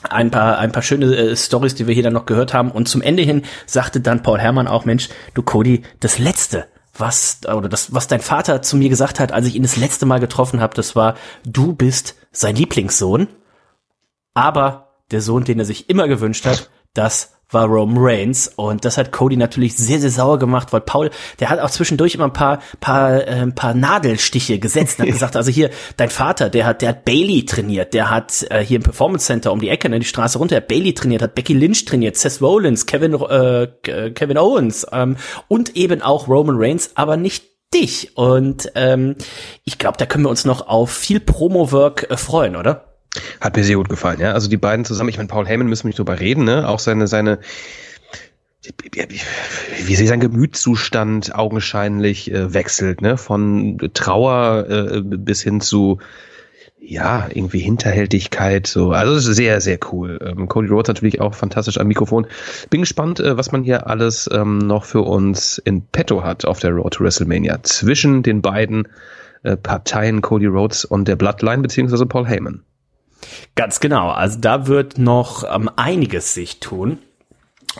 [0.10, 2.71] ein paar, ein paar schöne äh, Stories, die wir hier dann noch gehört haben.
[2.71, 7.39] Und zum Ende hin sagte dann Paul Herrmann auch, Mensch, du Cody, das Letzte, was,
[7.52, 10.19] oder das, was dein Vater zu mir gesagt hat, als ich ihn das letzte Mal
[10.19, 13.28] getroffen habe, das war, du bist sein Lieblingssohn,
[14.34, 18.98] aber der Sohn, den er sich immer gewünscht hat, das war Roman Reigns und das
[18.98, 22.34] hat Cody natürlich sehr sehr sauer gemacht, weil Paul, der hat auch zwischendurch immer ein
[22.34, 26.65] paar paar äh, ein paar Nadelstiche gesetzt und hat gesagt, also hier dein Vater, der
[26.65, 29.88] hat der hat Bailey trainiert, der hat äh, hier im Performance Center um die Ecke,
[29.89, 33.67] ne, die Straße runter, hat Bailey trainiert, hat Becky Lynch trainiert, Seth Rollins, Kevin äh,
[34.12, 35.15] Kevin Owens ähm,
[35.48, 39.15] und eben auch Roman Reigns, aber nicht dich und ähm,
[39.63, 42.97] ich glaube, da können wir uns noch auf viel Promo-Work äh, freuen, oder?
[43.41, 44.34] Hat mir sehr gut gefallen, ja.
[44.34, 46.67] Also die beiden zusammen, ich meine, Paul Heyman müssen wir nicht drüber reden, ne?
[46.67, 47.39] Auch seine, seine,
[49.86, 53.17] wie sie sein Gemütszustand augenscheinlich äh, wechselt, ne?
[53.17, 56.00] Von Trauer äh, bis hin zu
[56.80, 58.91] ja, irgendwie Hinterhältigkeit, so.
[58.91, 60.20] Also es ist sehr, sehr cool.
[60.24, 62.28] Ähm, Cody Rhodes natürlich auch fantastisch am Mikrofon.
[62.70, 66.60] Bin gespannt, äh, was man hier alles ähm, noch für uns in petto hat auf
[66.60, 67.62] der Road to WrestleMania.
[67.63, 68.88] Zwischen den beiden
[69.43, 72.63] äh, Parteien Cody Rhodes und der Bloodline beziehungsweise Paul Heyman.
[73.56, 74.10] Ganz genau.
[74.10, 77.00] Also da wird noch ähm, einiges sich tun.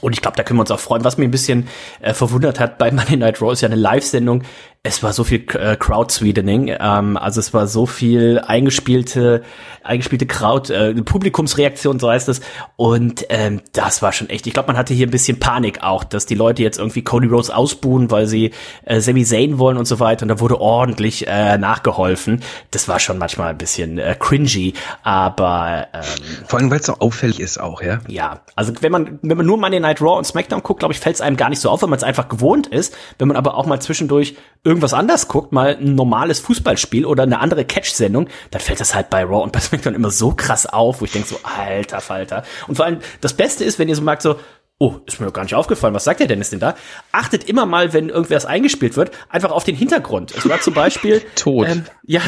[0.02, 1.04] Und ich glaube, da können wir uns auch freuen.
[1.04, 1.68] Was mir ein bisschen
[2.02, 4.44] äh, verwundert hat bei Monday Night Raw ist ja eine Live-Sendung
[4.84, 9.44] es war so viel äh, Crowd-Sweetening, ähm, also es war so viel eingespielte,
[9.84, 12.42] eingespielte Crowd, äh, Publikumsreaktion, so heißt es.
[12.76, 14.48] Und ähm, das war schon echt.
[14.48, 17.28] Ich glaube, man hatte hier ein bisschen Panik auch, dass die Leute jetzt irgendwie Cody
[17.28, 18.52] Rose ausbuhen, weil sie
[18.86, 20.24] äh, Sami Zayn wollen und so weiter.
[20.24, 22.42] Und da wurde ordentlich äh, nachgeholfen.
[22.72, 26.04] Das war schon manchmal ein bisschen äh, cringy, aber ähm,
[26.48, 28.00] vor allem, weil es so auffällig ist auch, ja.
[28.08, 31.00] Ja, also wenn man wenn man nur Monday Night Raw und SmackDown guckt, glaube ich,
[31.00, 32.96] fällt es einem gar nicht so auf, wenn man es einfach gewohnt ist.
[33.20, 34.36] Wenn man aber auch mal zwischendurch
[34.68, 39.10] irgendwas anders guckt, mal ein normales Fußballspiel oder eine andere Catch-Sendung, dann fällt das halt
[39.10, 42.44] bei Raw und bei SmackDown immer so krass auf, wo ich denke so, alter Falter.
[42.68, 44.36] Und vor allem, das Beste ist, wenn ihr so merkt so,
[44.80, 45.96] Oh, ist mir gar nicht aufgefallen.
[45.96, 46.76] Was sagt der Dennis denn da?
[47.12, 50.36] Achtet immer mal, wenn irgendwas eingespielt wird, einfach auf den Hintergrund.
[50.38, 51.68] Es war zum Beispiel tot.
[51.68, 52.22] Ähm, ja,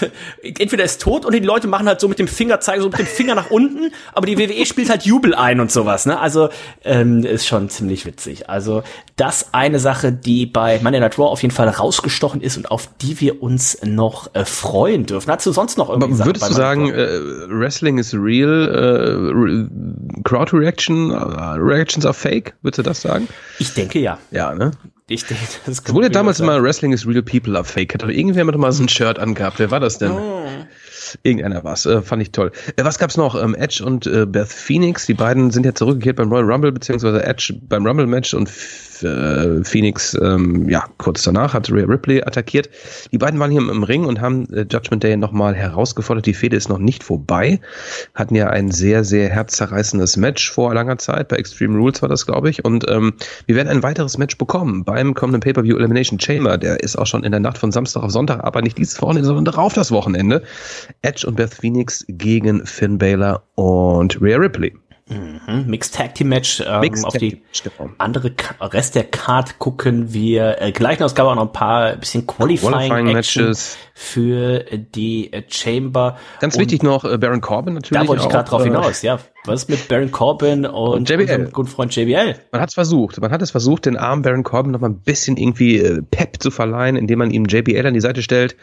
[0.42, 2.98] entweder ist tot und die Leute machen halt so mit dem Finger zeigen so mit
[2.98, 6.06] dem Finger nach unten, aber die WWE spielt halt Jubel ein und sowas.
[6.06, 6.18] Ne?
[6.18, 6.48] Also
[6.86, 8.50] ähm, ist schon ziemlich witzig.
[8.50, 8.84] Also
[9.18, 12.88] das eine Sache, die bei Monday Night Raw auf jeden Fall rausgestochen ist und auf
[13.02, 15.30] die wir uns noch äh, freuen dürfen.
[15.30, 16.24] Hast du sonst noch irgendwie?
[16.24, 19.68] Würdest du sagen, äh, Wrestling is real?
[20.24, 22.54] Äh, Crowd Reaction, uh, Reactions are fake?
[22.62, 23.28] Würdest du das sagen?
[23.58, 24.20] Ich denke ja.
[24.30, 24.72] Ja, ne?
[25.10, 27.96] Ich denke, das Es wurde damals immer Wrestling is real, people are fake.
[27.96, 29.58] Hat doch irgendwer mal so ein Shirt angehabt.
[29.58, 30.12] Wer war das denn?
[30.12, 30.46] Oh.
[31.24, 31.88] Irgendeiner war's.
[31.88, 32.52] Äh, fand ich toll.
[32.76, 33.42] Äh, was gab's noch?
[33.42, 35.08] Ähm, Edge und äh, Beth Phoenix.
[35.08, 38.48] Die beiden sind ja zurückgekehrt beim Royal Rumble, beziehungsweise Edge beim Rumble-Match und
[39.04, 42.70] äh, Phoenix, ähm, ja, kurz danach hat Rhea Ripley attackiert.
[43.12, 46.26] Die beiden waren hier im, Ring und haben äh, Judgment Day nochmal herausgefordert.
[46.26, 47.60] Die Fehde ist noch nicht vorbei.
[48.14, 51.28] Hatten ja ein sehr, sehr herzzerreißendes Match vor langer Zeit.
[51.30, 52.66] Bei Extreme Rules war das, glaube ich.
[52.66, 53.14] Und ähm,
[53.46, 56.58] wir werden ein weiteres Match bekommen beim kommenden Pay-Per-View Elimination Chamber.
[56.58, 59.28] Der ist auch schon in der Nacht von Samstag auf Sonntag, aber nicht dieses Wochenende,
[59.28, 60.44] sondern darauf das Wochenende.
[61.02, 64.74] Edge und Beth Phoenix gegen Finn Balor und Rhea Ripley.
[65.10, 65.66] Mhm.
[65.68, 66.62] Mixed Tag Team Match.
[66.66, 67.92] Ähm, Mixed auf die genau.
[67.98, 72.28] andere Ka- Rest der Card gucken wir äh, gleichen Ausgabe auch noch ein paar bisschen
[72.28, 73.78] Qualifying, Qualifying Matches.
[73.94, 76.18] für die äh, Chamber.
[76.40, 78.02] Ganz Und wichtig noch, äh, Baron Corbin natürlich.
[78.02, 79.20] Da wollte ich gerade drauf äh, hinaus, ja.
[79.48, 81.50] Was ist mit Baron Corbin und, Und JBL.
[81.52, 82.36] guten Freund JBL?
[82.52, 83.20] Man hat es versucht.
[83.22, 86.42] Man hat es versucht, den armen Baron Corbin noch mal ein bisschen irgendwie äh, Pep
[86.42, 88.58] zu verleihen, indem man ihm JBL an die Seite stellt.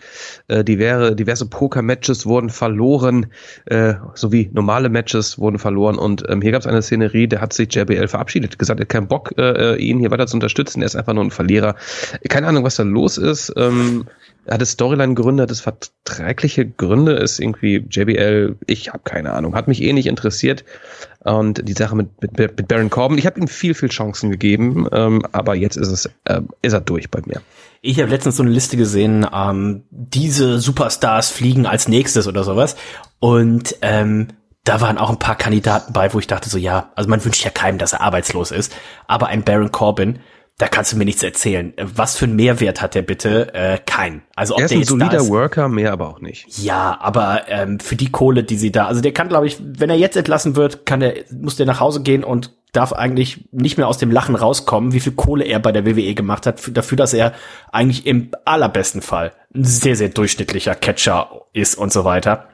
[0.48, 3.26] Äh, die wäre, diverse Poker-Matches wurden verloren,
[3.64, 5.96] äh, sowie normale Matches wurden verloren.
[5.96, 8.90] Und ähm, hier gab es eine Szenerie, der hat sich JBL verabschiedet, gesagt, er hat
[8.90, 10.82] keinen Bock, äh, ihn hier weiter zu unterstützen.
[10.82, 11.76] Er ist einfach nur ein Verlierer.
[12.28, 13.52] Keine Ahnung, was da los ist.
[13.56, 14.04] Ähm,
[14.48, 19.68] hat es Storyline-Gründe, hat es verträgliche Gründe, ist irgendwie JBL, ich habe keine Ahnung, hat
[19.68, 20.64] mich eh nicht interessiert.
[21.24, 24.86] Und die Sache mit, mit, mit Baron Corbin, ich habe ihm viel, viel Chancen gegeben,
[24.92, 27.40] ähm, aber jetzt ist es, äh, ist er durch bei mir.
[27.80, 32.76] Ich habe letztens so eine Liste gesehen, ähm, diese Superstars fliegen als nächstes oder sowas.
[33.20, 34.28] Und ähm,
[34.64, 37.44] da waren auch ein paar Kandidaten bei, wo ich dachte so, ja, also man wünscht
[37.44, 38.74] ja keinem, dass er arbeitslos ist.
[39.06, 40.18] Aber ein Baron Corbin,
[40.58, 41.76] da kannst du mir nichts erzählen.
[41.76, 43.52] Äh, Was für einen Mehrwert hat der bitte?
[43.54, 44.22] Äh, kein.
[44.36, 46.46] Also ob Er ist der ein solider ist, Worker, mehr aber auch nicht.
[46.58, 49.90] Ja, aber ähm, für die Kohle, die sie da, also der kann, glaube ich, wenn
[49.90, 53.78] er jetzt entlassen wird, kann der, muss der nach Hause gehen und darf eigentlich nicht
[53.78, 56.72] mehr aus dem Lachen rauskommen, wie viel Kohle er bei der WWE gemacht hat, für,
[56.72, 57.32] dafür, dass er
[57.72, 62.48] eigentlich im allerbesten Fall ein sehr, sehr durchschnittlicher Catcher ist und so weiter.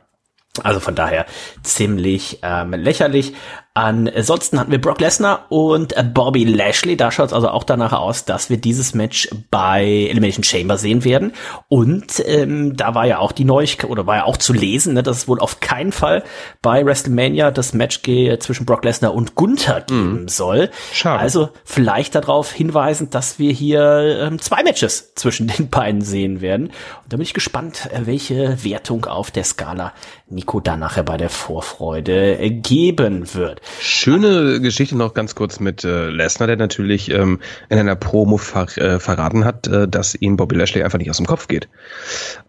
[0.63, 1.27] Also von daher
[1.63, 3.35] ziemlich ähm, lächerlich.
[3.81, 6.99] Ansonsten hatten wir Brock Lesnar und äh, Bobby Lashley.
[6.99, 11.03] Da schaut es also auch danach aus, dass wir dieses Match bei Elimination Chamber sehen
[11.03, 11.33] werden.
[11.69, 15.03] Und ähm, da war ja auch die Neuigkeit, oder war ja auch zu lesen, ne,
[15.03, 16.25] dass es wohl auf keinen Fall
[16.61, 20.69] bei WrestleMania das Match zwischen Brock Lesnar und Gunther geben soll.
[20.93, 21.19] Schade.
[21.19, 26.67] Also vielleicht darauf hinweisen, dass wir hier ähm, zwei Matches zwischen den beiden sehen werden.
[26.67, 29.95] Und da bin ich gespannt, äh, welche Wertung auf der Skala
[30.31, 33.61] Nico dann nachher bei der Vorfreude geben wird.
[33.81, 38.67] Schöne Geschichte noch ganz kurz mit äh, Lesnar, der natürlich ähm, in einer Promo ver
[38.79, 41.69] äh, verraten hat, äh, dass ihm Bobby Lashley einfach nicht aus dem Kopf geht.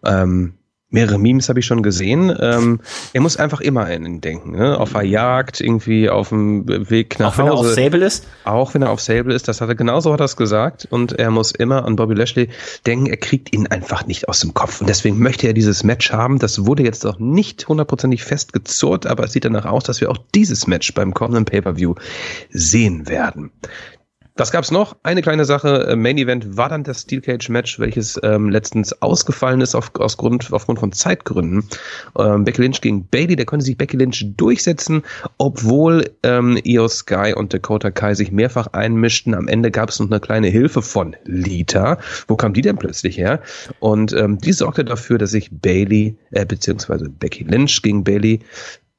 [0.04, 0.54] Ähm,
[0.92, 2.34] mehrere Memes habe ich schon gesehen.
[2.40, 2.80] Ähm,
[3.12, 4.52] er muss einfach immer an ihn denken.
[4.52, 4.78] Ne?
[4.78, 7.74] Auf der Jagd, irgendwie auf dem Weg nach Auch wenn er auf Hause.
[7.74, 8.26] Sable ist.
[8.44, 11.12] Auch wenn er auf Sable ist, das hat er genauso hat er es gesagt und
[11.18, 12.48] er muss immer an Bobby Lashley
[12.86, 16.12] denken, er kriegt ihn einfach nicht aus dem Kopf und deswegen möchte er dieses Match
[16.12, 16.38] haben.
[16.38, 20.18] Das wurde jetzt auch nicht hundertprozentig festgezurrt, aber es sieht danach aus, dass wir auch
[20.34, 21.94] dieses Match beim kommenden Pay-per-View
[22.50, 23.50] sehen werden.
[24.34, 24.96] Was gab's noch?
[25.02, 25.88] Eine kleine Sache.
[25.88, 29.94] Äh, Main Event war dann das Steel Cage Match, welches ähm, letztens ausgefallen ist auf,
[29.98, 31.64] aus Grund, aufgrund von Zeitgründen.
[32.18, 35.02] Ähm, Becky Lynch gegen Bailey, da konnte sich Becky Lynch durchsetzen,
[35.36, 39.34] obwohl ähm, Io Sky und Dakota Kai sich mehrfach einmischten.
[39.34, 41.98] Am Ende gab es noch eine kleine Hilfe von Lita.
[42.26, 43.42] Wo kam die denn plötzlich her?
[43.80, 48.40] Und ähm, die sorgte dafür, dass sich Bailey, äh, beziehungsweise Becky Lynch gegen Bailey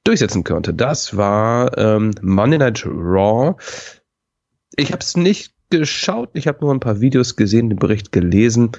[0.04, 0.74] durchsetzen konnte.
[0.74, 3.56] Das war ähm, Monday Night Raw.
[4.76, 8.72] Ich habe es nicht geschaut, ich habe nur ein paar Videos gesehen, den Bericht gelesen.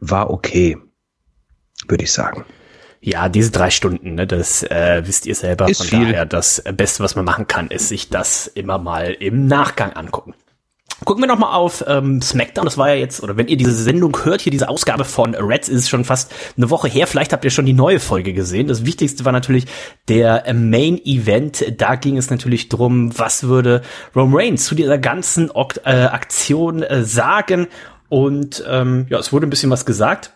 [0.00, 0.76] War okay,
[1.88, 2.44] würde ich sagen.
[3.00, 5.68] Ja, diese drei Stunden, ne, das äh, wisst ihr selber.
[5.68, 6.00] Ist Von viel.
[6.06, 10.34] daher, das Beste, was man machen kann, ist sich das immer mal im Nachgang angucken.
[11.06, 12.64] Gucken wir noch mal auf ähm, SmackDown.
[12.64, 15.68] Das war ja jetzt, oder wenn ihr diese Sendung hört, hier diese Ausgabe von Reds,
[15.68, 17.06] ist schon fast eine Woche her.
[17.06, 18.66] Vielleicht habt ihr schon die neue Folge gesehen.
[18.66, 19.66] Das Wichtigste war natürlich
[20.08, 21.64] der äh, Main Event.
[21.80, 23.82] Da ging es natürlich drum, was würde
[24.16, 27.68] Roman Reigns zu dieser ganzen Ok äh, Aktion äh, sagen.
[28.08, 30.32] Und ähm, ja, es wurde ein bisschen was gesagt.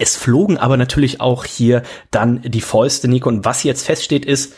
[0.00, 3.28] Es flogen aber natürlich auch hier dann die Fäuste, Nico.
[3.28, 4.52] Und was jetzt feststeht ist,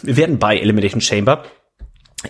[0.00, 1.44] wir werden bei Elimination Chamber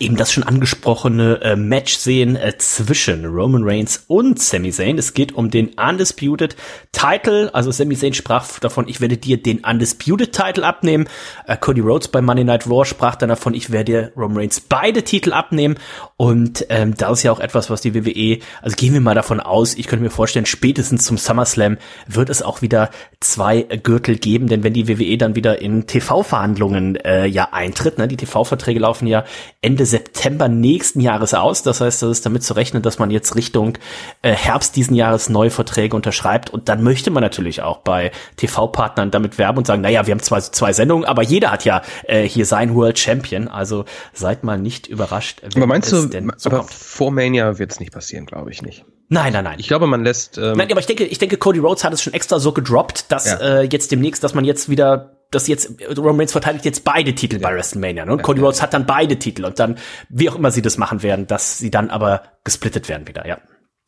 [0.00, 4.98] eben das schon angesprochene äh, Match sehen äh, zwischen Roman Reigns und Sami Zayn.
[4.98, 6.56] Es geht um den Undisputed
[6.92, 7.54] Title.
[7.54, 11.08] Also Sami Zayn sprach davon, ich werde dir den Undisputed Title abnehmen.
[11.46, 15.02] Äh, Cody Rhodes bei Monday Night Raw sprach dann davon, ich werde Roman Reigns beide
[15.02, 15.76] Titel abnehmen.
[16.16, 19.40] Und ähm, das ist ja auch etwas, was die WWE, also gehen wir mal davon
[19.40, 24.46] aus, ich könnte mir vorstellen, spätestens zum SummerSlam wird es auch wieder zwei Gürtel geben,
[24.46, 29.06] denn wenn die WWE dann wieder in TV-Verhandlungen äh, ja eintritt, ne, die TV-Verträge laufen
[29.06, 29.24] ja
[29.60, 31.62] Ende September nächsten Jahres aus.
[31.62, 33.78] Das heißt, das ist damit zu rechnen, dass man jetzt Richtung
[34.22, 36.50] äh, Herbst diesen Jahres neue Verträge unterschreibt.
[36.50, 40.20] Und dann möchte man natürlich auch bei TV-Partnern damit werben und sagen, naja, wir haben
[40.20, 43.48] zwar zwei Sendungen, aber jeder hat ja äh, hier sein World Champion.
[43.48, 46.70] Also seid mal nicht überrascht, Aber meinst du, denn so aber kommt.
[46.72, 48.84] vor Mania wird es nicht passieren, glaube ich nicht.
[49.08, 49.58] Nein, nein, nein.
[49.58, 50.38] Ich glaube, man lässt.
[50.38, 53.12] Ähm, Nein, aber ich denke, ich denke, Cody Rhodes hat es schon extra so gedroppt,
[53.12, 53.38] dass Ja.
[53.60, 57.40] äh, jetzt demnächst, dass man jetzt wieder, dass jetzt Roman Reigns verteidigt jetzt beide Titel
[57.40, 58.04] bei WrestleMania.
[58.04, 58.12] Ne?
[58.12, 61.02] Und Cody Rhodes hat dann beide Titel und dann, wie auch immer sie das machen
[61.02, 63.38] werden, dass sie dann aber gesplittet werden wieder, ja.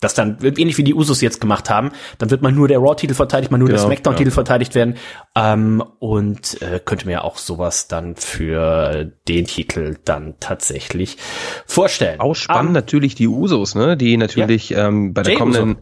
[0.00, 1.92] Das dann ähnlich wie die Usos jetzt gemacht haben.
[2.18, 4.34] Dann wird mal nur der Raw-Titel verteidigt, mal nur genau, der Smackdown-Titel ja.
[4.34, 4.96] verteidigt werden.
[5.34, 11.16] Ähm, und äh, könnte mir auch sowas dann für den Titel dann tatsächlich
[11.64, 12.20] vorstellen.
[12.20, 13.96] Auch spannend um, natürlich die Usos, ne?
[13.96, 14.88] Die natürlich ja.
[14.88, 15.80] ähm, bei der kommenden Uso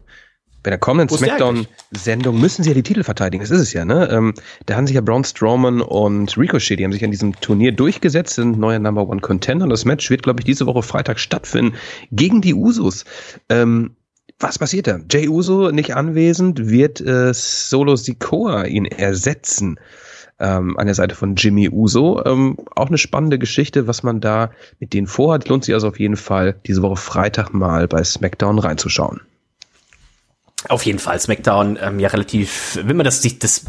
[0.63, 3.43] bei der kommenden Smackdown-Sendung müssen sie ja die Titel verteidigen.
[3.43, 4.09] Das ist es ja, ne?
[4.09, 4.33] Ähm,
[4.65, 8.35] da haben sich ja Braun Strowman und Ricochet, die haben sich an diesem Turnier durchgesetzt,
[8.35, 9.65] sind neuer Number One Contender.
[9.65, 11.75] Und das Match wird, glaube ich, diese Woche Freitag stattfinden
[12.11, 13.03] gegen die Usos.
[13.49, 13.95] Ähm,
[14.39, 14.99] was passiert da?
[15.11, 19.79] Jay Uso nicht anwesend, wird äh, Solo Sikoa ihn ersetzen
[20.39, 22.23] ähm, an der Seite von Jimmy Uso.
[22.25, 25.47] Ähm, auch eine spannende Geschichte, was man da mit denen vorhat.
[25.49, 29.21] Lohnt sich also auf jeden Fall, diese Woche Freitag mal bei SmackDown reinzuschauen.
[30.69, 33.65] Auf jeden Fall, SmackDown, ähm, ja relativ, wenn man das sich das,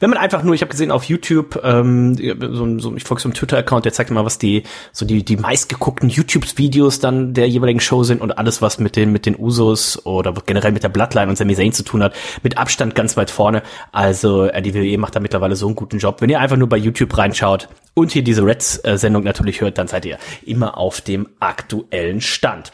[0.00, 3.28] wenn man einfach nur, ich habe gesehen auf YouTube, ähm, so, so, ich folge so
[3.28, 7.80] einem Twitter-Account, der zeigt immer, was die, so die, die meistgeguckten YouTube-Videos dann der jeweiligen
[7.80, 11.28] Show sind und alles, was mit den, mit den Usos oder generell mit der Bloodline
[11.28, 13.62] und Sami Zayn zu tun hat, mit Abstand ganz weit vorne.
[13.92, 16.20] Also äh, die WWE macht da mittlerweile so einen guten Job.
[16.20, 20.04] Wenn ihr einfach nur bei YouTube reinschaut und hier diese Reds-Sendung natürlich hört, dann seid
[20.06, 22.72] ihr immer auf dem aktuellen Stand.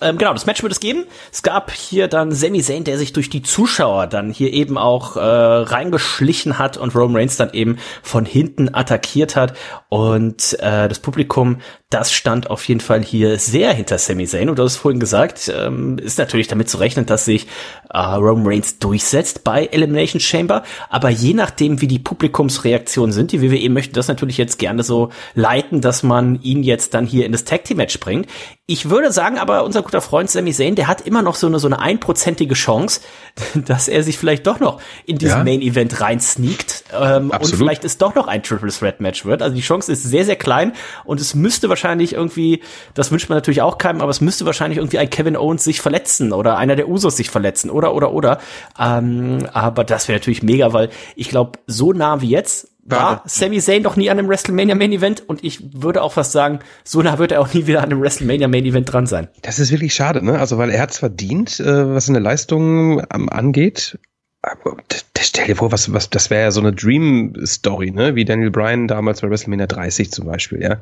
[0.00, 1.04] Ähm, genau, das Match wird es geben.
[1.32, 5.16] Es gab hier dann Sami Zayn, der sich durch die Zuschauer dann hier eben auch
[5.16, 9.56] äh, reingeschlichen hat und Roman Reigns dann eben von hinten attackiert hat.
[9.88, 14.48] Und äh, das Publikum, das stand auf jeden Fall hier sehr hinter Sami Zayn.
[14.48, 17.46] Und du hast vorhin gesagt, ähm, ist natürlich damit zu rechnen, dass sich
[17.90, 20.64] äh, Roman Reigns durchsetzt bei Elimination Chamber.
[20.90, 25.10] Aber je nachdem, wie die Publikumsreaktionen sind, die WWE möchte das natürlich jetzt gerne so
[25.34, 28.26] leiten, dass man ihn jetzt dann hier in das Tag Team Match bringt.
[28.68, 31.60] Ich würde sagen, aber unser guter Freund Sami Zayn, der hat immer noch so eine
[31.60, 33.00] so eine einprozentige Chance,
[33.54, 35.44] dass er sich vielleicht doch noch in diesen ja.
[35.44, 39.40] Main Event reinsneakt ähm, und vielleicht es doch noch ein Triple Threat Match wird.
[39.40, 40.72] Also die Chance ist sehr sehr klein
[41.04, 42.62] und es müsste wahrscheinlich irgendwie,
[42.94, 45.82] das wünscht man natürlich auch keinem, aber es müsste wahrscheinlich irgendwie ein Kevin Owens sich
[45.82, 48.38] verletzen oder einer der Usos sich verletzen oder oder oder.
[48.78, 53.60] Ähm, aber das wäre natürlich mega, weil ich glaube so nah wie jetzt war Sami
[53.60, 57.02] Zayn doch nie an einem WrestleMania Main Event und ich würde auch fast sagen, so
[57.02, 59.28] nah wird er auch nie wieder an einem WrestleMania Main Event dran sein.
[59.42, 60.38] Das ist wirklich schade, ne?
[60.38, 63.98] Also, weil er hat's verdient, äh, was seine Leistung ähm, angeht.
[64.42, 64.76] Aber
[65.18, 68.14] stell dir vor, was, was, das wäre ja so eine Dream Story, ne?
[68.14, 70.80] Wie Daniel Bryan damals bei WrestleMania 30 zum Beispiel, ja.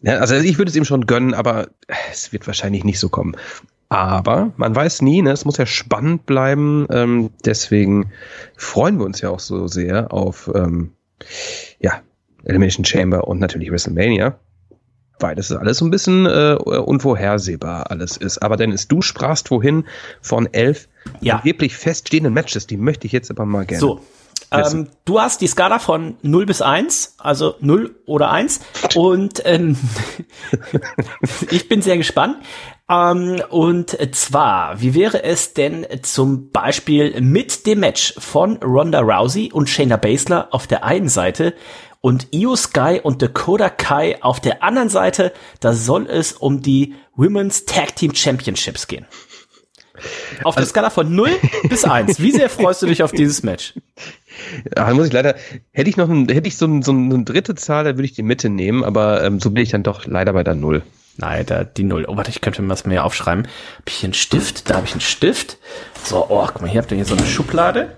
[0.00, 1.68] Ja, also ich würde es ihm schon gönnen, aber
[2.10, 3.36] es wird wahrscheinlich nicht so kommen.
[3.88, 5.30] Aber man weiß nie, ne?
[5.30, 6.86] es muss ja spannend bleiben.
[6.90, 8.10] Ähm, deswegen
[8.56, 10.92] freuen wir uns ja auch so sehr auf ähm,
[11.78, 12.00] ja,
[12.44, 14.38] Elimination Chamber und natürlich WrestleMania.
[15.18, 18.38] Weil das ist alles so ein bisschen äh, unvorhersehbar alles ist.
[18.38, 19.84] Aber Dennis, du sprachst wohin
[20.20, 20.88] von elf
[21.20, 21.42] ja.
[21.42, 22.66] wirklich feststehenden Matches.
[22.66, 23.80] Die möchte ich jetzt aber mal gerne.
[23.80, 24.00] So,
[24.50, 28.60] ähm, du hast die Skala von 0 bis 1, also 0 oder 1.
[28.94, 29.76] Und ähm,
[31.50, 32.36] ich bin sehr gespannt.
[32.88, 39.50] Ähm, und zwar, wie wäre es denn zum Beispiel mit dem Match von Ronda Rousey
[39.52, 41.54] und Shayna Baszler auf der einen Seite
[42.00, 45.32] und Io Sky und Dakota Kai auf der anderen Seite?
[45.60, 49.06] Da soll es um die Women's Tag Team Championships gehen.
[50.44, 51.30] Auf der also, Skala von 0
[51.68, 52.20] bis 1.
[52.20, 53.74] Wie sehr freust du dich auf dieses Match?
[54.76, 55.34] Ja, muss ich leider,
[55.72, 58.12] hätte ich noch ein, hätte ich so, ein, so eine dritte Zahl, da würde ich
[58.12, 60.82] die Mitte nehmen, aber ähm, so bin ich dann doch leider bei der Null.
[61.18, 62.04] Nein, da die Null.
[62.08, 63.46] Oh, warte, ich könnte mir was mehr aufschreiben.
[63.78, 64.68] Hab ich hier einen Stift?
[64.68, 65.58] Da habe ich einen Stift.
[66.04, 67.96] So, oh, guck mal, hier habt ihr hier so eine Schublade.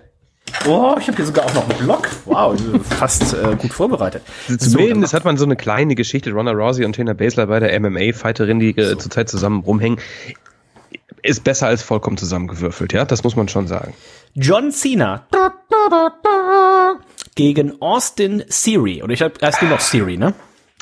[0.66, 2.08] Oh, ich habe hier sogar auch noch einen Block.
[2.24, 4.22] Wow, fast äh, gut vorbereitet.
[4.58, 6.30] Zumindest so, hat man so eine kleine Geschichte.
[6.32, 8.96] Ronda Rousey und Tina Basler bei der MMA-Fighterin, die äh, so.
[8.96, 9.98] zurzeit zusammen rumhängen,
[11.22, 12.92] ist besser als vollkommen zusammengewürfelt.
[12.92, 13.94] Ja, das muss man schon sagen.
[14.34, 15.26] John Cena
[17.34, 19.02] gegen Austin Theory.
[19.02, 20.34] Oder ich habe erst nur noch Theory, ne?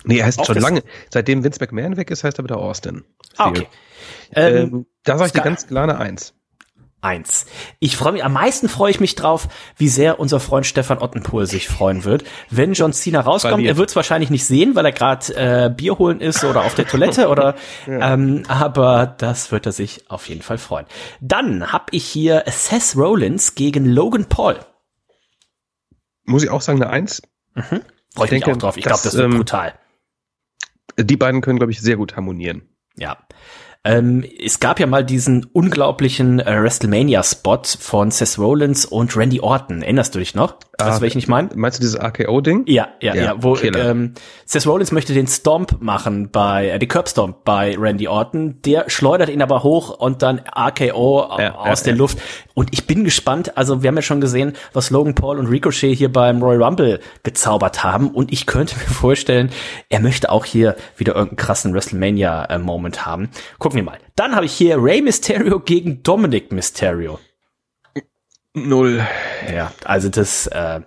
[0.05, 0.83] Nee, er heißt Auch schon lange.
[1.11, 3.05] Seitdem Vince McMahon weg ist, heißt er wieder Austin.
[3.37, 3.66] Ah, okay.
[4.33, 6.36] Ähm, ähm, da sage ich dir ganz klar eine Eins.
[7.06, 7.46] Eins.
[7.78, 11.46] Ich freue mich, am meisten freue ich mich drauf, wie sehr unser Freund Stefan Ottenpohl
[11.46, 13.64] sich freuen wird, wenn John Cena rauskommt.
[13.64, 16.74] Er wird es wahrscheinlich nicht sehen, weil er gerade äh, Bier holen ist oder auf
[16.74, 17.54] der Toilette oder,
[17.86, 18.14] ja.
[18.14, 20.86] ähm, aber das wird er sich auf jeden Fall freuen.
[21.20, 24.58] Dann habe ich hier Seth Rollins gegen Logan Paul.
[26.24, 27.22] Muss ich auch sagen, eine Eins.
[27.54, 27.82] Mhm.
[28.14, 28.76] Freue ich, denke, mich auch drauf.
[28.76, 29.74] Ich glaube, das wird ähm, brutal.
[30.98, 32.68] Die beiden können, glaube ich, sehr gut harmonieren.
[32.96, 33.18] Ja.
[33.87, 39.83] Ähm, es gab ja mal diesen unglaublichen äh, WrestleMania-Spot von Seth Rollins und Randy Orton.
[39.83, 40.55] Erinnerst du dich noch?
[40.79, 41.49] Weißt du, Ah, welchen ich meine?
[41.55, 42.64] Meinst du dieses RKO-Ding?
[42.66, 43.90] Ja, ja, ja, Ja, wo Killer.
[43.90, 44.12] ähm,
[44.44, 48.90] Seth Rollins möchte den Stomp machen bei, äh, den Curb Stomp bei Randy Orton, der
[48.90, 51.94] schleudert ihn aber hoch und dann RKO Ja, aus ja, der.
[51.96, 52.18] Luft.
[52.55, 55.94] Und ich bin gespannt, also wir haben ja schon gesehen, was Logan Paul und Ricochet
[55.96, 59.51] hier beim Royal Rumble gezaubert haben und ich könnte mir vorstellen,
[59.88, 63.31] er möchte auch hier wieder irgendeinen krassen WrestleMania-Moment haben.
[63.59, 63.98] Gucken wir mal.
[64.16, 67.18] Dann habe ich hier Rey Mysterio gegen Dominic Mysterio.
[68.56, 69.06] Null.
[69.52, 70.46] Ja, also das.
[70.46, 70.80] Äh,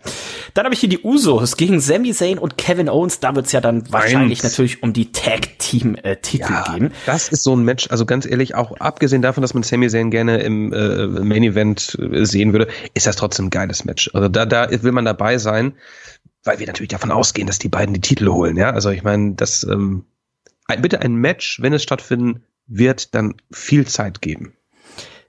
[0.56, 3.20] dann habe ich hier die Usos gegen Sami Zayn und Kevin Owens.
[3.20, 4.52] Da wird's ja dann wahrscheinlich Eins.
[4.52, 6.92] natürlich um die Tag Team äh, Titel gehen.
[7.06, 10.10] das ist so ein Match, also ganz ehrlich, auch abgesehen davon, dass man Sami Zayn
[10.10, 14.10] gerne im äh, Main Event äh, sehen würde, ist das trotzdem ein geiles Match.
[14.16, 15.74] Also da, da will man dabei sein,
[16.44, 18.58] weil wir natürlich davon ausgehen, dass die beiden die Titel holen.
[18.58, 20.06] Ja, also ich meine, das ähm,
[20.66, 24.54] ein, bitte ein Match, wenn es stattfinden wird, dann viel Zeit geben.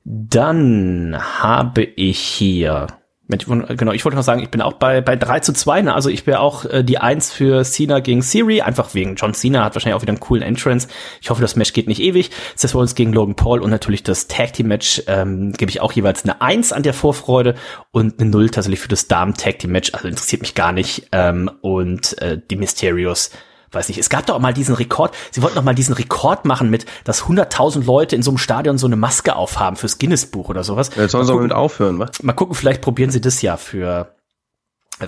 [0.04, 2.86] Dann habe ich hier.
[3.28, 5.94] Genau, ich wollte noch sagen, ich bin auch bei, bei 3 zu 2, ne?
[5.94, 9.62] also ich wäre auch äh, die 1 für Cena gegen Siri, einfach wegen John Cena,
[9.62, 10.88] hat wahrscheinlich auch wieder einen coolen Entrance.
[11.20, 12.32] Ich hoffe, das Match geht nicht ewig.
[12.56, 15.92] Seth Rollins gegen Logan Paul und natürlich das Tag Team Match ähm, gebe ich auch
[15.92, 17.54] jeweils eine 1 an der Vorfreude
[17.92, 21.06] und eine 0 tatsächlich für das Damen Tag Team Match, also interessiert mich gar nicht.
[21.12, 23.30] Ähm, und äh, die Mysterios
[23.72, 26.44] weiß nicht, es gab doch auch mal diesen Rekord, sie wollten doch mal diesen Rekord
[26.44, 30.48] machen mit, dass 100.000 Leute in so einem Stadion so eine Maske aufhaben fürs Guinness-Buch
[30.48, 30.90] oder sowas.
[30.96, 32.22] Jetzt sollen sie gucken, damit aufhören, was?
[32.22, 34.14] mal gucken, vielleicht probieren sie das ja für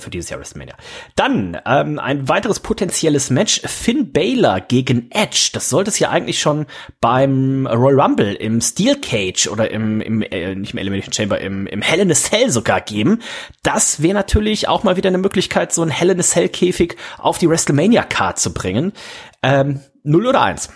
[0.01, 0.75] für dieses Jahr WrestleMania.
[1.17, 5.51] Dann ähm, ein weiteres potenzielles Match, Finn Balor gegen Edge.
[5.53, 6.67] Das sollte es ja eigentlich schon
[7.01, 11.67] beim Royal Rumble im Steel Cage oder im, im äh, nicht im Elimination Chamber, im,
[11.67, 13.21] im Hell in a Cell sogar geben.
[13.63, 16.97] Das wäre natürlich auch mal wieder eine Möglichkeit, so ein Hell in a Cell Käfig
[17.19, 18.93] auf die WrestleMania Card zu bringen.
[19.43, 20.71] Ähm, null oder eins?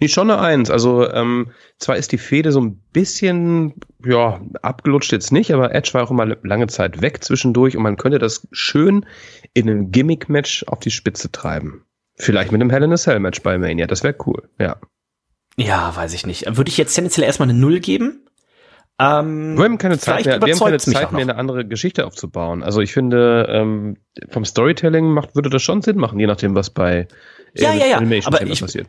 [0.00, 0.70] Nee, schon eine Eins.
[0.70, 5.90] Also ähm, zwar ist die Fehde so ein bisschen, ja, abgelutscht jetzt nicht, aber Edge
[5.92, 9.04] war auch immer lange Zeit weg zwischendurch und man könnte das schön
[9.54, 11.84] in einem Gimmick-Match auf die Spitze treiben.
[12.16, 14.76] Vielleicht mit einem Hell in a Cell-Match bei Mania, das wäre cool, ja.
[15.56, 16.56] Ja, weiß ich nicht.
[16.56, 18.26] Würde ich jetzt tendenziell erstmal eine Null geben?
[18.98, 22.62] Ähm, Wir haben keine Zeit mehr, wir haben keine Zeit mehr, eine andere Geschichte aufzubauen.
[22.62, 23.96] Also ich finde, ähm,
[24.28, 27.08] vom Storytelling macht, würde das schon Sinn machen, je nachdem, was bei
[27.54, 28.88] Ja, ja, ja, Animation aber ich- passiert.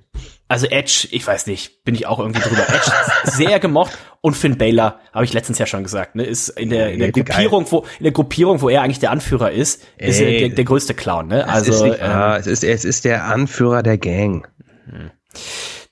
[0.51, 2.67] Also Edge, ich weiß nicht, bin ich auch irgendwie drüber.
[2.67, 2.91] Edge
[3.23, 6.91] sehr gemocht und Finn Balor, habe ich letztens ja schon gesagt, ne, ist in der
[6.91, 7.13] in der.
[7.13, 10.39] Gruppierung, wo in der Gruppierung, wo er eigentlich der Anführer ist, ist er Ey.
[10.39, 11.43] der, der größte Clown, ne?
[11.43, 12.37] es Also ist nicht ähm, wahr.
[12.37, 14.45] es, ist, es ist der Anführer der Gang.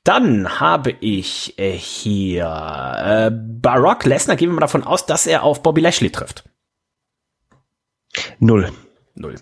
[0.04, 5.44] dann habe ich äh, hier äh, Barack Lesnar, gehen wir mal davon aus, dass er
[5.44, 6.44] auf Bobby Lashley trifft.
[8.40, 8.74] Null.
[9.16, 9.36] Null.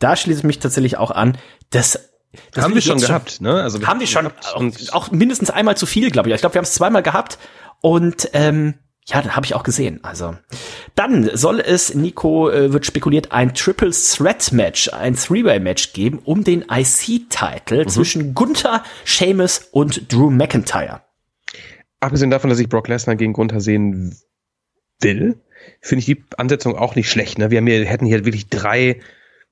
[0.00, 1.38] Da schließe ich mich tatsächlich auch an.
[1.70, 2.15] Das,
[2.52, 3.62] das haben wir schon gehabt, ne?
[3.62, 6.34] Also haben wir schon und auch mindestens einmal zu viel, glaube ich.
[6.34, 7.38] Ich glaube, wir haben es zweimal gehabt
[7.80, 8.74] und ähm,
[9.08, 10.00] ja, dann habe ich auch gesehen.
[10.02, 10.36] Also
[10.96, 16.18] dann soll es, Nico äh, wird spekuliert, ein Triple Threat Match, ein Three-Way Match geben
[16.24, 17.88] um den IC-Titel Mhm.
[17.88, 21.02] zwischen Gunther, Sheamus und Drew McIntyre.
[22.00, 24.16] abgesehen davon, dass ich Brock Lesnar gegen Gunther sehen
[25.00, 25.40] will,
[25.80, 27.38] finde ich die Ansetzung auch nicht schlecht.
[27.38, 27.50] Ne?
[27.50, 29.00] Wir haben hier, hätten hier wirklich drei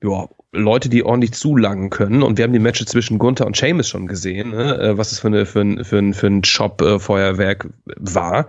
[0.03, 2.23] ja, Leute, die ordentlich zulangen können.
[2.23, 4.77] Und wir haben die Matches zwischen Gunther und Sheamus schon gesehen, ne?
[4.79, 8.47] äh, was es für, eine, für ein, für ein, für ein Shop-Feuerwerk war.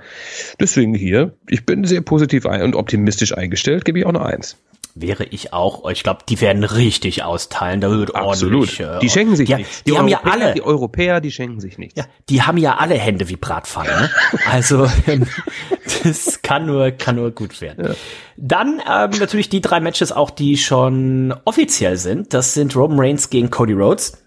[0.61, 4.57] Deswegen hier, ich bin sehr positiv und optimistisch eingestellt, gebe ich auch eine Eins.
[4.99, 5.87] Wäre ich auch.
[5.91, 7.83] Ich glaube, die werden richtig austeilen.
[7.83, 8.81] Da wird ordentlich.
[8.81, 9.85] äh, Die schenken sich die, nichts.
[9.85, 10.55] Die, haben ja Europäer- alle.
[10.55, 11.99] Die Europäer, die schenken sich nichts.
[11.99, 13.91] Ja, die haben ja alle Hände wie Bratpfanne.
[13.91, 14.11] Ne?
[14.51, 15.27] Also ähm,
[16.03, 17.95] das kann nur kann nur gut werden.
[18.39, 22.33] Dann ähm, natürlich die drei Matches auch, die schon offiziell sind.
[22.33, 24.23] Das sind Roman Reigns gegen Cody Rhodes.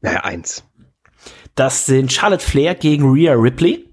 [0.00, 0.64] Naja, eins.
[1.54, 3.84] Das sind Charlotte Flair gegen Rhea Ripley.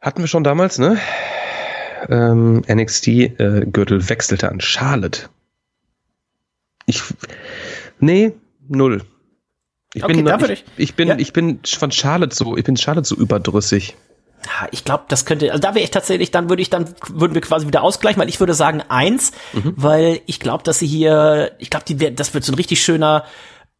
[0.00, 0.98] Hatten wir schon damals, ne?
[2.08, 5.28] Ähm, NXT-Gürtel wechselte an Charlotte.
[6.86, 7.02] Ich.
[7.98, 8.32] Nee,
[8.68, 9.02] null.
[9.94, 11.16] Ich Okay, bin, da ich, würde ich- ich bin, ja.
[11.18, 13.96] ich bin von Charlotte so, ich bin Charlotte so überdrüssig.
[14.70, 17.40] Ich glaube, das könnte, also da wäre ich tatsächlich, dann würde ich, dann würden wir
[17.40, 21.68] quasi wieder ausgleichen, weil ich würde sagen eins, weil ich glaube, dass sie hier, ich
[21.70, 23.24] glaube, das wird so ein richtig schöner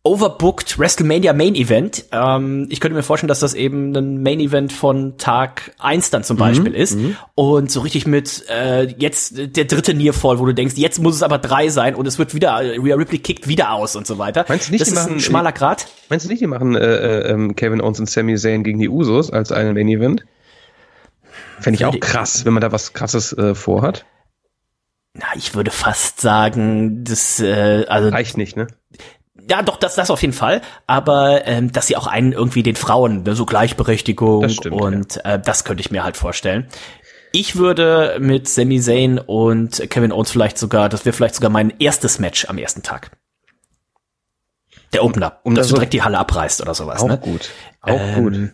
[0.07, 2.05] overbooked WrestleMania Main Event.
[2.13, 6.23] Ähm, ich könnte mir vorstellen, dass das eben ein Main Event von Tag eins dann
[6.23, 6.97] zum Beispiel ist
[7.35, 11.23] und so richtig mit äh, jetzt der dritte Nearfall, wo du denkst, jetzt muss es
[11.23, 14.45] aber drei sein und es wird wieder Rhea Ripley kickt wieder aus und so weiter.
[14.49, 15.87] Meinst du nicht, das die ist ein machen- schmaler Grad?
[16.09, 18.89] Meinst du nicht, die machen äh, äh, ähm, Kevin Owens und Sami Zayn gegen die
[18.89, 20.25] Usos als einen Main Event?
[21.59, 24.05] Fände ich auch krass, wenn man da was krasses äh, vorhat.
[25.15, 28.67] Na, ich würde fast sagen, das äh, also Reicht nicht, ne?
[29.49, 30.61] Ja, doch, das, das auf jeden Fall.
[30.87, 35.25] Aber ähm, dass sie auch einen irgendwie den Frauen, ne, so Gleichberechtigung Das stimmt, und
[35.25, 36.67] äh, das könnte ich mir halt vorstellen.
[37.33, 41.75] Ich würde mit Sami Zayn und Kevin Owens vielleicht sogar, das wäre vielleicht sogar mein
[41.79, 43.11] erstes Match am ersten Tag.
[44.93, 47.03] Der Opener, um, um dass du direkt die Halle abreißt oder sowas.
[47.03, 47.19] Auch ne?
[47.19, 47.51] gut.
[47.83, 48.53] Auch ähm, gut.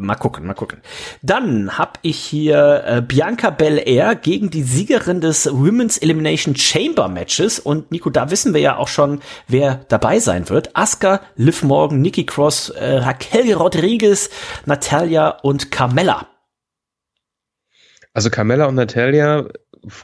[0.00, 0.78] Mal gucken, mal gucken.
[1.22, 7.58] Dann hab ich hier äh, Bianca Belair gegen die Siegerin des Women's Elimination Chamber Matches.
[7.58, 9.18] Und Nico, da wissen wir ja auch schon,
[9.48, 10.76] wer dabei sein wird.
[10.76, 14.30] Asuka, Liv Morgan, Nikki Cross, äh, Raquel Rodriguez,
[14.66, 16.28] Natalia und Carmella.
[18.14, 19.48] Also Carmella und Natalia,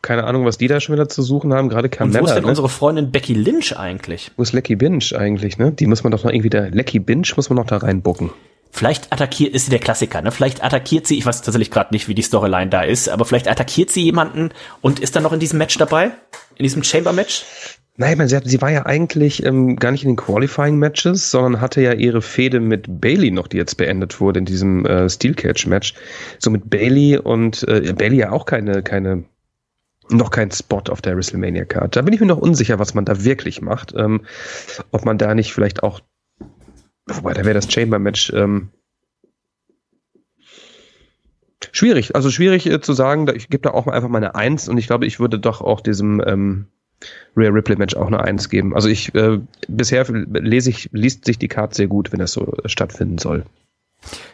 [0.03, 1.68] keine Ahnung, was die da schon wieder zu suchen haben.
[1.68, 2.18] Gerade Carmella.
[2.18, 2.49] Und wo ist denn ne?
[2.49, 4.32] unsere Freundin Becky Lynch eigentlich?
[4.36, 5.70] Wo ist Lecky Binge eigentlich, ne?
[5.70, 8.30] Die muss man doch noch irgendwie da, Lecky Binge muss man noch da reinbucken.
[8.77, 10.33] Vielleicht attackiert, ist sie der Klassiker, ne?
[10.33, 13.47] Vielleicht attackiert sie, ich weiß tatsächlich gerade nicht, wie die Storyline da ist, aber vielleicht
[13.47, 14.51] attackiert sie jemanden
[14.81, 16.11] und ist dann noch in diesem Match dabei?
[16.57, 17.45] In diesem Chamber-Match?
[17.99, 21.61] Nein, man, sie, hat, sie war ja eigentlich ähm, gar nicht in den Qualifying-Matches, sondern
[21.61, 25.35] hatte ja ihre Fehde mit Bailey noch, die jetzt beendet wurde in diesem äh, Steel
[25.35, 25.95] Cage-Match.
[26.41, 29.22] So mit Bailey und äh, Bailey ja auch keine, keine,
[30.09, 31.95] noch kein Spot auf der WrestleMania-Card.
[31.95, 33.95] Da bin ich mir noch unsicher, was man da wirklich macht.
[33.97, 34.22] Ähm,
[34.91, 36.01] ob man da nicht vielleicht auch
[37.07, 38.70] Wobei, da wäre das Chamber-Match ähm,
[41.72, 42.14] schwierig.
[42.14, 44.86] Also schwierig äh, zu sagen, ich gebe da auch einfach mal eine Eins und ich
[44.86, 46.66] glaube, ich würde doch auch diesem ähm,
[47.36, 48.74] Rare Ripley Match auch eine Eins geben.
[48.74, 52.55] Also ich äh, bisher lese ich, liest sich die Karte sehr gut, wenn das so
[52.66, 53.44] stattfinden soll.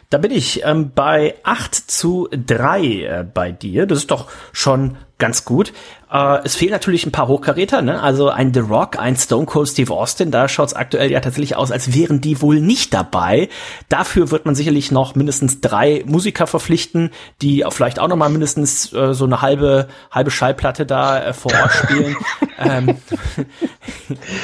[0.09, 3.85] Da bin ich ähm, bei 8 zu 3 äh, bei dir.
[3.85, 5.71] Das ist doch schon ganz gut.
[6.11, 8.01] Äh, es fehlen natürlich ein paar Hochkaräter, ne?
[8.01, 11.71] Also ein The Rock, ein Stone Cold Steve Austin, da schaut's aktuell ja tatsächlich aus,
[11.71, 13.47] als wären die wohl nicht dabei.
[13.87, 18.91] Dafür wird man sicherlich noch mindestens drei Musiker verpflichten, die vielleicht auch noch mal mindestens
[18.93, 22.17] äh, so eine halbe halbe Schallplatte da äh, vor Ort spielen.
[22.57, 22.97] ähm,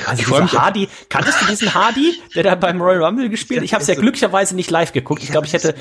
[0.06, 3.64] also dieser Hardy, kanntest du diesen Hardy, der da beim Royal Rumble gespielt?
[3.64, 5.22] Ich habe es ja glücklicherweise nicht live geguckt.
[5.22, 5.76] Ich glaube, ich hätte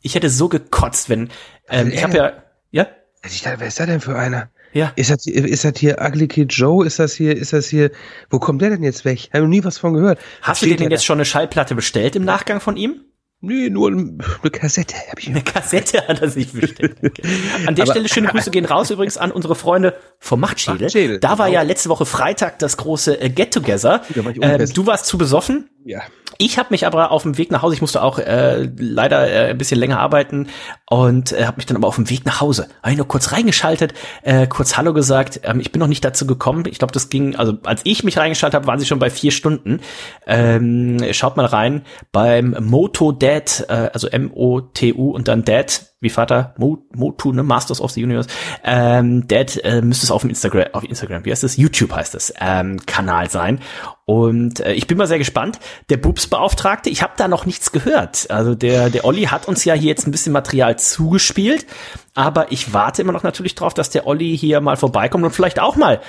[0.00, 1.30] ich hätte so gekotzt, wenn
[1.68, 2.32] ähm, ich habe ja
[2.72, 2.86] ja
[3.24, 4.50] ich dachte, wer ist da denn für einer?
[4.72, 4.92] Ja.
[4.96, 6.86] Ist das, ist das hier Ugly Kid Joe?
[6.86, 7.90] Ist das hier, ist das hier,
[8.30, 9.28] wo kommt der denn jetzt weg?
[9.32, 10.18] Habe noch nie was von gehört.
[10.40, 13.00] Hast du dir denn jetzt schon eine Schallplatte bestellt im Nachgang von ihm?
[13.44, 15.28] Nee, nur eine Kassette habe ich.
[15.28, 16.96] Eine Kassette hat er sich bestellt.
[17.04, 17.22] Okay.
[17.66, 20.82] An der Aber, Stelle schöne Grüße gehen raus übrigens an unsere Freunde vom Machtschädel.
[20.82, 21.58] Machtschädel da war genau.
[21.58, 24.04] ja letzte Woche Freitag das große äh, Get Together.
[24.40, 25.68] Äh, du warst zu besoffen.
[25.84, 26.02] Ja.
[26.38, 29.50] Ich habe mich aber auf dem Weg nach Hause, ich musste auch äh, leider äh,
[29.50, 30.48] ein bisschen länger arbeiten
[30.88, 33.32] und äh, habe mich dann aber auf dem Weg nach Hause, habe ich nur kurz
[33.32, 35.40] reingeschaltet, äh, kurz Hallo gesagt.
[35.42, 36.64] Ähm, ich bin noch nicht dazu gekommen.
[36.66, 39.30] Ich glaube, das ging, also als ich mich reingeschaltet habe, waren sie schon bei vier
[39.30, 39.80] Stunden.
[40.26, 46.54] Ähm, schaut mal rein beim Moto Dad, äh, also M-O-T-U und dann Dad wie Vater,
[46.58, 48.28] Motu, ne, Masters of the Universe,
[48.64, 51.56] ähm, Dad äh, müsste es auf dem Instagram, auf Instagram, wie heißt es?
[51.56, 53.60] YouTube heißt es, ähm, Kanal sein.
[54.04, 55.60] Und äh, ich bin mal sehr gespannt.
[55.88, 58.30] Der Bubs-Beauftragte, ich habe da noch nichts gehört.
[58.30, 61.66] Also der, der Olli hat uns ja hier jetzt ein bisschen Material zugespielt,
[62.14, 65.60] aber ich warte immer noch natürlich drauf, dass der Olli hier mal vorbeikommt und vielleicht
[65.60, 66.00] auch mal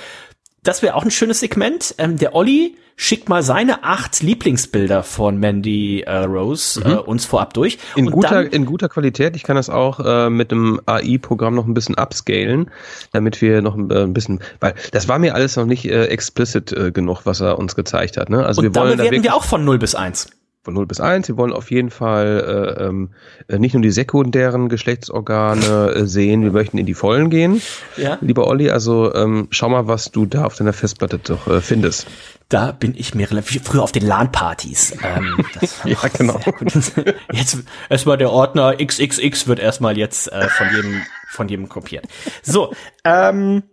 [0.64, 1.94] das wäre auch ein schönes Segment.
[1.98, 6.92] Ähm, der Olli schickt mal seine acht Lieblingsbilder von Mandy äh, Rose mhm.
[6.92, 7.78] äh, uns vorab durch.
[7.96, 9.36] In guter, dann, in guter Qualität.
[9.36, 12.70] Ich kann das auch äh, mit dem AI-Programm noch ein bisschen upscalen,
[13.12, 16.06] damit wir noch ein, äh, ein bisschen, weil das war mir alles noch nicht äh,
[16.06, 18.30] explicit äh, genug, was er uns gezeigt hat.
[18.30, 18.44] Ne?
[18.44, 20.28] Also und wir wollen da wir auch von 0 bis 1
[20.64, 21.28] von 0 bis 1.
[21.28, 23.10] Wir wollen auf jeden Fall äh, ähm,
[23.48, 27.60] äh, nicht nur die sekundären Geschlechtsorgane äh, sehen, wir möchten in die Vollen gehen.
[27.96, 28.18] Ja.
[28.20, 32.06] Lieber Olli, also ähm, schau mal, was du da auf deiner Festplatte doch äh, findest.
[32.48, 34.96] Da bin ich mir relativ früher auf den LAN-Partys.
[35.02, 35.44] Ähm,
[35.84, 36.40] ja, genau.
[37.32, 37.58] Jetzt
[37.90, 42.06] erstmal der Ordner XXX wird erstmal jetzt äh, von jedem von jedem kopiert.
[42.42, 42.72] So,
[43.04, 43.64] ähm,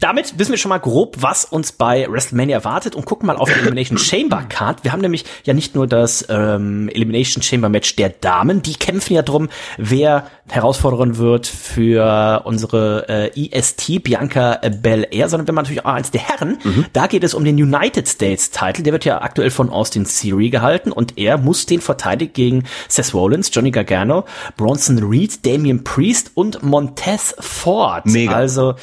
[0.00, 3.52] damit wissen wir schon mal grob, was uns bei WrestleMania erwartet und gucken mal auf
[3.52, 4.84] die Elimination Chamber Card.
[4.84, 9.14] Wir haben nämlich ja nicht nur das ähm, Elimination Chamber Match der Damen, die kämpfen
[9.14, 15.84] ja drum, wer herausfordern wird für unsere äh, EST Bianca Belair, sondern wenn man natürlich
[15.84, 16.86] auch eins der Herren, mhm.
[16.92, 20.50] da geht es um den United States Title, der wird ja aktuell von Austin Theory
[20.50, 24.24] gehalten und er muss den verteidigen gegen Seth Rollins, Johnny Gargano,
[24.56, 28.06] Bronson Reed, Damian Priest und Montez Ford.
[28.06, 28.32] Mega.
[28.32, 28.74] Also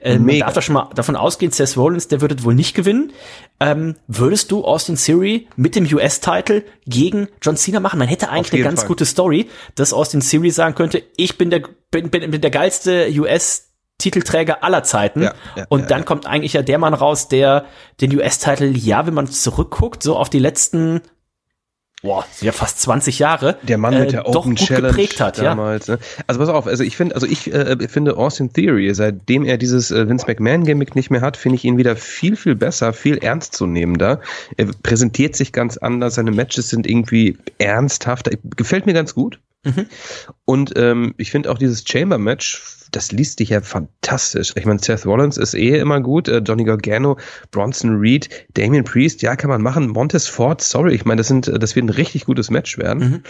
[0.00, 3.12] äh, man darf da schon mal davon ausgehen, Seth Rollins, der würde wohl nicht gewinnen.
[3.58, 7.98] Ähm, würdest du Austin Theory mit dem US-Title gegen John Cena machen?
[7.98, 8.88] Man hätte eigentlich eine ganz Fall.
[8.88, 13.08] gute Story, dass Austin Theory sagen könnte, ich bin der, bin, bin, bin der geilste
[13.18, 13.62] US-
[13.98, 15.22] Titelträger aller Zeiten.
[15.22, 17.64] Ja, ja, und ja, dann kommt eigentlich ja der Mann raus, der
[18.02, 21.00] den US-Titel, ja, wenn man zurückguckt, so auf die letzten
[22.02, 25.86] boah, ja fast 20 Jahre, der Mann mit der äh, Open Challenge geprägt hat, damals.
[25.86, 25.94] Ja.
[25.94, 26.00] Ne?
[26.26, 29.90] Also pass auf, also ich finde, also ich äh, finde Austin Theory, seitdem er dieses
[29.90, 33.18] äh, Vince McMahon Gimmick nicht mehr hat, finde ich ihn wieder viel viel besser, viel
[33.18, 34.20] ernstzunehmender.
[34.56, 39.40] Er präsentiert sich ganz anders, seine Matches sind irgendwie ernsthafter, gefällt mir ganz gut.
[39.64, 39.86] Mhm.
[40.44, 44.52] Und ähm, ich finde auch dieses Chamber-Match, das liest dich ja fantastisch.
[44.56, 47.18] Ich meine, Seth Rollins ist eh immer gut, äh, Johnny Gargano,
[47.50, 49.88] Bronson Reed, Damien Priest, ja, kann man machen.
[49.88, 53.10] Montes Ford, sorry, ich meine, das sind, das wird ein richtig gutes Match werden.
[53.10, 53.22] Mhm.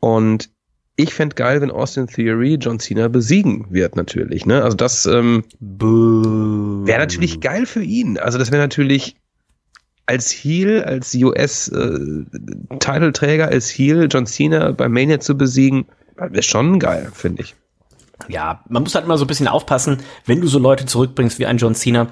[0.00, 0.50] Und
[0.96, 4.46] ich fände geil, wenn Austin Theory John Cena besiegen wird, natürlich.
[4.46, 4.62] Ne?
[4.62, 8.18] Also das ähm, wäre natürlich geil für ihn.
[8.18, 9.16] Also das wäre natürlich
[10.06, 15.86] als Heel, als US-Titelträger, äh, als Heel John Cena bei Mania zu besiegen,
[16.16, 17.54] wäre schon geil, finde ich.
[18.28, 21.44] Ja, man muss halt immer so ein bisschen aufpassen, wenn du so Leute zurückbringst wie
[21.46, 22.08] ein John Cena,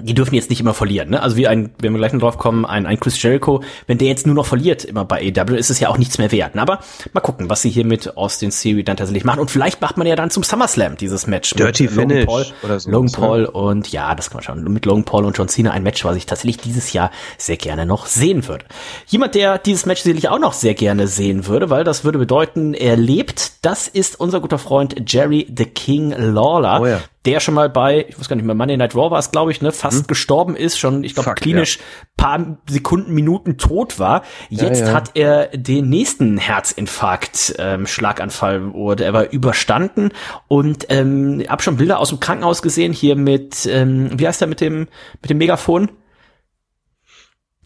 [0.00, 1.22] die dürfen jetzt nicht immer verlieren, ne?
[1.22, 4.08] Also wie ein, wenn wir gleich noch drauf kommen, ein, ein Chris Jericho, wenn der
[4.08, 6.54] jetzt nur noch verliert immer bei AW, ist es ja auch nichts mehr wert.
[6.54, 6.62] Ne?
[6.62, 6.80] Aber
[7.12, 9.40] mal gucken, was sie hier mit Austin Theory dann tatsächlich machen.
[9.40, 12.80] Und vielleicht macht man ja dann zum SummerSlam dieses Match Dirty mit Logan Paul, oder
[12.80, 12.90] so.
[12.90, 14.72] Logan Paul und ja, das kann man schauen.
[14.72, 17.84] Mit Logan Paul und John Cena ein Match, was ich tatsächlich dieses Jahr sehr gerne
[17.84, 18.64] noch sehen würde.
[19.06, 22.74] Jemand, der dieses Match sicherlich auch noch sehr gerne sehen würde, weil das würde bedeuten,
[22.74, 26.80] er lebt, das ist unser guter Freund Jerry the King Lawler.
[26.80, 29.18] Oh ja der schon mal bei, ich weiß gar nicht mehr, Monday Night Raw war
[29.18, 30.06] es, glaube ich, ne, fast hm.
[30.06, 31.82] gestorben ist, schon, ich glaube, klinisch ja.
[32.16, 34.22] paar Sekunden, Minuten tot war.
[34.48, 34.92] Jetzt ja, ja.
[34.94, 40.10] hat er den nächsten Herzinfarkt, ähm, Schlaganfall oder er war überstanden
[40.48, 44.48] und ähm, hab schon Bilder aus dem Krankenhaus gesehen, hier mit, ähm, wie heißt er
[44.48, 44.88] mit dem,
[45.20, 45.90] mit dem Megafon?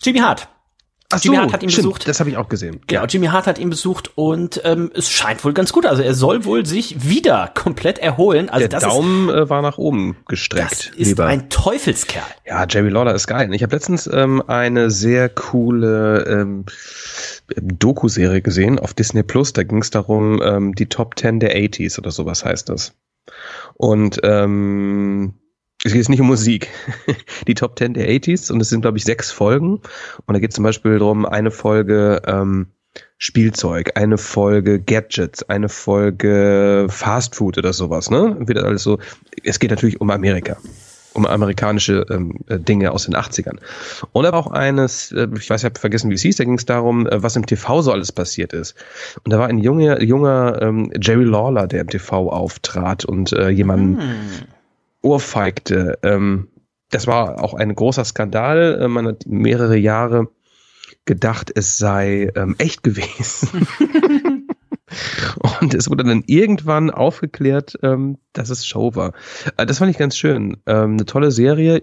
[0.03, 0.49] Jimmy Hart.
[1.13, 2.09] Ach Jimmy so, Hart hat ihn stimmt, besucht.
[2.09, 2.81] Das habe ich auch gesehen.
[2.87, 5.87] Genau, Jimmy Hart hat ihn besucht und ähm, es scheint wohl ganz gut.
[5.87, 8.49] Also er soll wohl sich wieder komplett erholen.
[8.49, 10.71] Also Der Daumen ist, äh, war nach oben gestreckt.
[10.71, 11.27] Das ist lieber.
[11.27, 12.23] ein Teufelskerl.
[12.47, 13.53] Ja, Jerry Lawler ist geil.
[13.55, 16.65] Ich habe letztens ähm, eine sehr coole ähm,
[17.57, 19.53] Doku-Serie gesehen auf Disney Plus.
[19.53, 22.95] Da ging es darum, ähm, die Top 10 der 80s oder sowas heißt das.
[23.75, 25.35] Und ähm,
[25.85, 26.69] es geht nicht um Musik.
[27.47, 29.81] Die Top 10 der 80s und es sind, glaube ich, sechs Folgen.
[30.27, 32.69] Und da geht zum Beispiel darum, eine Folge ähm,
[33.19, 38.37] Spielzeug, eine Folge Gadgets, eine Folge Fast Food oder sowas, ne?
[38.41, 38.99] Wieder alles so.
[39.43, 40.57] Es geht natürlich um Amerika.
[41.15, 43.59] Um amerikanische ähm, äh, Dinge aus den 80ern.
[44.13, 46.55] Und aber auch eines, äh, ich weiß, ich habe vergessen, wie es hieß, da ging
[46.55, 48.77] es darum, äh, was im TV so alles passiert ist.
[49.23, 53.51] Und da war ein junger, junger ähm, Jerry Lawler, der im TV auftrat und äh,
[53.51, 54.09] jemanden hm
[55.03, 55.99] ohrfeigte.
[56.03, 56.49] Ähm,
[56.91, 58.81] das war auch ein großer Skandal.
[58.81, 60.29] Äh, man hat mehrere Jahre
[61.05, 63.67] gedacht, es sei ähm, echt gewesen.
[65.61, 69.13] Und es wurde dann irgendwann aufgeklärt, ähm, dass es Show war.
[69.57, 70.59] Äh, das fand ich ganz schön.
[70.67, 71.83] Ähm, eine tolle Serie.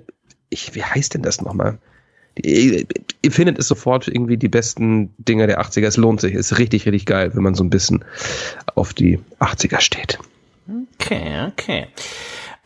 [0.49, 1.80] Ich, wie heißt denn das nochmal?
[2.36, 2.86] Ihr,
[3.22, 5.88] ihr findet es sofort irgendwie die besten Dinger der 80er.
[5.88, 6.34] Es lohnt sich.
[6.36, 8.05] Es ist richtig, richtig geil, wenn man so ein bisschen
[8.76, 10.20] auf die 80er steht.
[10.95, 11.88] Okay, okay.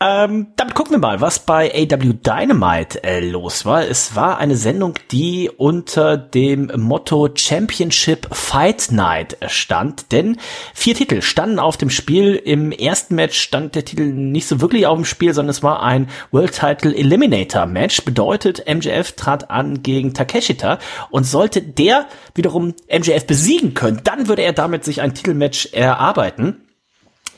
[0.06, 3.88] Ähm, damit gucken wir mal, was bei AW Dynamite äh, los war.
[3.88, 10.36] Es war eine Sendung, die unter dem Motto Championship Fight Night stand, denn
[10.74, 12.34] vier Titel standen auf dem Spiel.
[12.34, 15.82] Im ersten Match stand der Titel nicht so wirklich auf dem Spiel, sondern es war
[15.82, 18.04] ein World Title Eliminator Match.
[18.04, 24.42] Bedeutet, MJF trat an gegen Takeshita und sollte der wiederum MJF besiegen können, dann würde
[24.42, 26.63] er damit sich ein Titelmatch erarbeiten.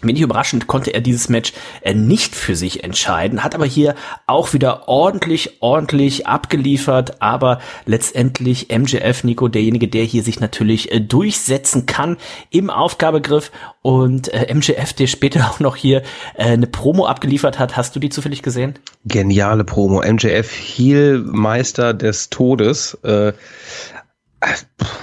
[0.03, 3.95] Wenig überraschend konnte er dieses Match äh, nicht für sich entscheiden, hat aber hier
[4.27, 11.01] auch wieder ordentlich, ordentlich abgeliefert, aber letztendlich MJF Nico derjenige, der hier sich natürlich äh,
[11.01, 12.19] durchsetzen kann
[12.51, 13.51] im Aufgabegriff
[13.83, 16.03] und äh, MJF, der später auch noch hier
[16.37, 17.77] eine Promo abgeliefert hat.
[17.77, 18.75] Hast du die zufällig gesehen?
[19.05, 20.03] Geniale Promo.
[20.03, 22.95] MJF Heel-Meister des Todes.
[23.03, 23.33] Äh,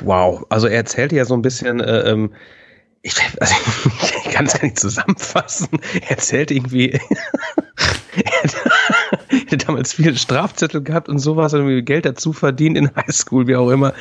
[0.02, 0.46] wow.
[0.50, 2.32] Also er erzählte ja so ein bisschen, äh, ähm,
[3.04, 3.54] ich, also,
[4.26, 5.68] ich kann es gar nicht zusammenfassen.
[6.02, 6.92] Er erzählt irgendwie,
[8.16, 13.58] er hätte damals viele Strafzettel gehabt und sowas, irgendwie Geld dazu verdient in Highschool, wie
[13.58, 13.94] auch immer.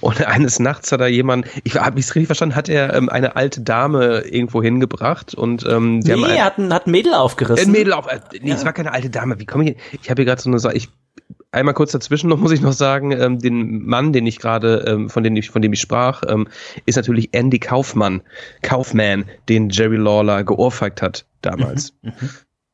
[0.00, 3.34] Und eines Nachts hat er jemand, ich habe es richtig verstanden, hat er ähm, eine
[3.34, 6.90] alte Dame irgendwo hingebracht und ähm, die nee, haben ein, er hat ein, hat ein
[6.90, 7.66] Mädel aufgerissen.
[7.66, 8.56] Ein Mädel auf, äh, nee, ja.
[8.56, 9.40] es war keine alte Dame.
[9.40, 9.76] Wie komme ich?
[10.02, 10.90] Ich habe hier gerade so eine Sache, ich
[11.52, 15.10] einmal kurz dazwischen noch muss ich noch sagen, ähm, den Mann, den ich gerade, ähm,
[15.10, 16.48] von dem ich, von dem ich sprach, ähm,
[16.86, 18.22] ist natürlich Andy Kaufmann,
[18.62, 22.30] Kaufman, den Jerry Lawler geohrfeigt hat damals, mhm, mhm.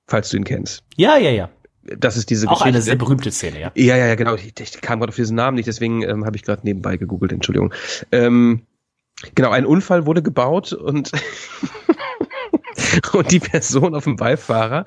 [0.06, 0.82] falls du ihn kennst.
[0.96, 1.50] Ja, ja, ja.
[1.98, 2.68] Das ist diese Auch Geschichte.
[2.68, 3.70] eine sehr berühmte Szene, ja.
[3.76, 4.34] Ja, ja, ja, genau.
[4.34, 7.32] Ich, ich kam gerade auf diesen Namen nicht, deswegen ähm, habe ich gerade nebenbei gegoogelt,
[7.32, 7.72] Entschuldigung.
[8.10, 8.62] Ähm,
[9.36, 11.12] genau, ein Unfall wurde gebaut und
[13.12, 14.86] und die Person auf dem Beifahrer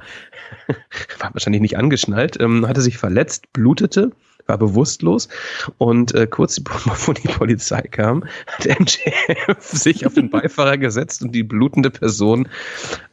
[1.19, 4.11] war wahrscheinlich nicht angeschnallt, ähm, hatte sich verletzt, blutete,
[4.49, 5.29] war bewusstlos
[5.77, 11.31] und äh, kurz bevor die Polizei kam, hat MJF sich auf den Beifahrer gesetzt und
[11.33, 12.49] die blutende Person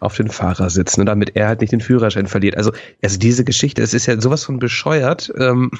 [0.01, 2.57] auf den Fahrer sitzen, und damit er halt nicht den Führerschein verliert.
[2.57, 2.73] Also,
[3.03, 5.33] also diese Geschichte, es ist ja sowas von bescheuert.
[5.37, 5.71] Ähm,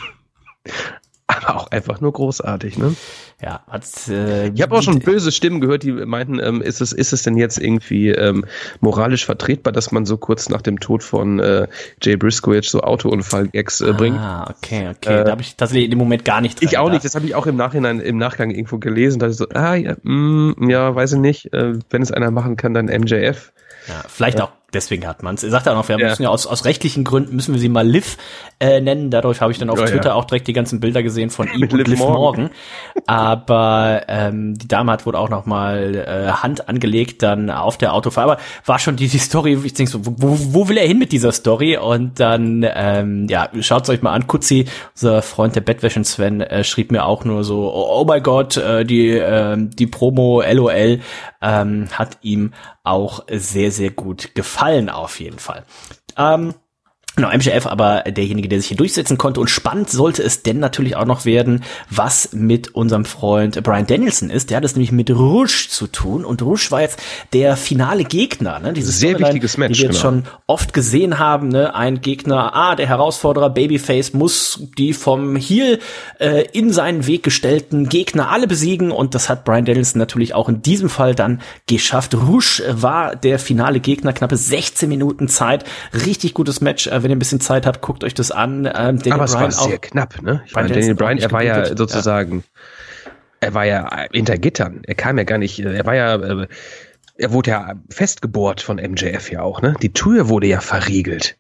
[1.45, 2.95] aber auch einfach nur großartig, ne?
[3.43, 6.93] Ja, hat, äh, ich habe auch schon böse Stimmen gehört, die meinten, ähm, ist es
[6.93, 8.47] ist es denn jetzt irgendwie ähm,
[8.81, 11.67] moralisch vertretbar, dass man so kurz nach dem Tod von äh,
[12.01, 14.19] Jay Briscoe jetzt so Autounfall-Gags äh, bringt?
[14.19, 15.21] Ah, okay, okay.
[15.21, 16.63] Äh, da habe ich tatsächlich in dem Moment gar nicht.
[16.63, 17.05] Ich auch nicht.
[17.05, 19.19] Das habe ich auch im Nachhinein im Nachgang irgendwo gelesen.
[19.19, 21.53] Da ich so, ah ja, mm, ja, weiß ich nicht.
[21.53, 23.53] Äh, wenn es einer machen kann, dann MJF.
[23.89, 25.43] Ja, vielleicht auch deswegen hat man es.
[25.43, 26.09] Er sagt ja auch noch, wir ja.
[26.09, 28.17] müssen ja aus, aus rechtlichen Gründen müssen wir sie mal Liv
[28.59, 29.11] äh, nennen.
[29.11, 30.15] Dadurch habe ich dann auf ja, Twitter ja.
[30.15, 32.17] auch direkt die ganzen Bilder gesehen von ihm und Liv, Liv Morgan.
[32.17, 32.51] Morgan.
[33.07, 37.93] Aber ähm, die Dame hat wohl auch noch mal äh, Hand angelegt dann auf der
[37.95, 38.31] Autofahrt.
[38.31, 41.13] Aber war schon die, die Story, ich denke so, wo, wo will er hin mit
[41.13, 41.77] dieser Story?
[41.77, 44.27] Und dann, ähm, ja, schaut's euch mal an.
[44.27, 48.23] Kutzi, unser Freund der Bettwäschen Sven, äh, schrieb mir auch nur so, oh, oh mein
[48.23, 51.01] Gott, äh, die, äh, die Promo LOL
[51.43, 52.53] ähm, hat ihm
[52.87, 55.65] auch sehr, sehr gut gefallen auf jeden Fall.
[56.17, 56.55] Ähm,
[57.17, 59.41] Genau, MJF aber derjenige, der sich hier durchsetzen konnte.
[59.41, 64.29] Und spannend sollte es denn natürlich auch noch werden, was mit unserem Freund Brian Danielson
[64.29, 64.51] ist.
[64.51, 66.27] Der hat es nämlich mit Rush zu tun.
[66.27, 67.01] Und Rush war jetzt
[67.33, 68.59] der finale Gegner.
[68.59, 68.75] Ne?
[68.75, 70.15] Dieses Sehr wichtiges Match, die wir jetzt genau.
[70.15, 71.49] schon oft gesehen haben.
[71.49, 71.75] Ne?
[71.75, 75.79] Ein Gegner, ah, der Herausforderer Babyface muss die vom Heel
[76.19, 78.91] äh, in seinen Weg gestellten Gegner alle besiegen.
[78.91, 82.15] Und das hat Brian Danielson natürlich auch in diesem Fall dann geschafft.
[82.15, 85.65] Rush war der finale Gegner, knappe 16 Minuten Zeit.
[86.05, 88.65] Richtig gutes Match wenn ihr ein bisschen Zeit habt, guckt euch das an.
[88.67, 90.43] Ähm, Daniel Aber es Bryan war sehr knapp, ne?
[90.45, 92.43] Ich meine, Daniel Bryan, er war ja sozusagen,
[93.05, 93.13] ja.
[93.39, 94.83] er war ja hinter Gittern.
[94.85, 96.49] Er kam ja gar nicht, er war ja, äh,
[97.17, 99.77] er wurde ja festgebohrt von MJF ja auch, ne?
[99.81, 101.37] Die Tür wurde ja verriegelt.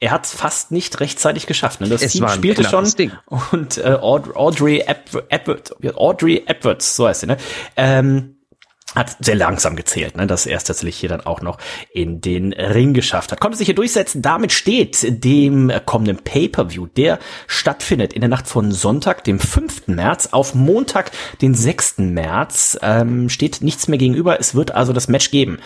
[0.00, 1.82] Er hat es fast nicht rechtzeitig geschafft.
[1.82, 1.90] Ne?
[1.90, 3.12] Das es Team spielte schon Ding.
[3.52, 4.82] und äh, Audrey
[5.28, 7.36] Edwards, Audrey Edwards, so heißt sie, ne?
[7.76, 8.37] Ähm,
[8.94, 11.58] hat sehr langsam gezählt, ne, dass er es tatsächlich hier dann auch noch
[11.92, 13.40] in den Ring geschafft hat.
[13.40, 14.22] Konnte sich hier durchsetzen.
[14.22, 19.88] Damit steht dem kommenden Pay-per-View, der stattfindet in der Nacht von Sonntag, dem 5.
[19.88, 21.10] März, auf Montag,
[21.42, 21.98] den 6.
[21.98, 24.40] März, ähm, steht nichts mehr gegenüber.
[24.40, 25.58] Es wird also das Match geben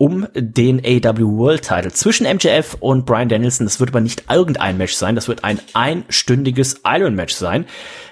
[0.00, 3.66] um den AW World Title zwischen MJF und Brian Danielson.
[3.66, 7.66] Das wird aber nicht irgendein Match sein, das wird ein einstündiges Iron Match sein.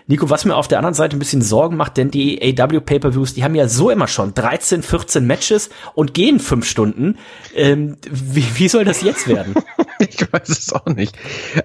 [0.08, 3.34] Nico, was mir auf der anderen Seite ein bisschen Sorgen macht, denn die AW Pay-per-Views,
[3.34, 7.18] die haben ja so immer schon 13, 14 Matches und gehen fünf Stunden.
[7.54, 9.54] Ähm, wie, wie soll das jetzt werden?
[9.98, 11.16] ich weiß es auch nicht.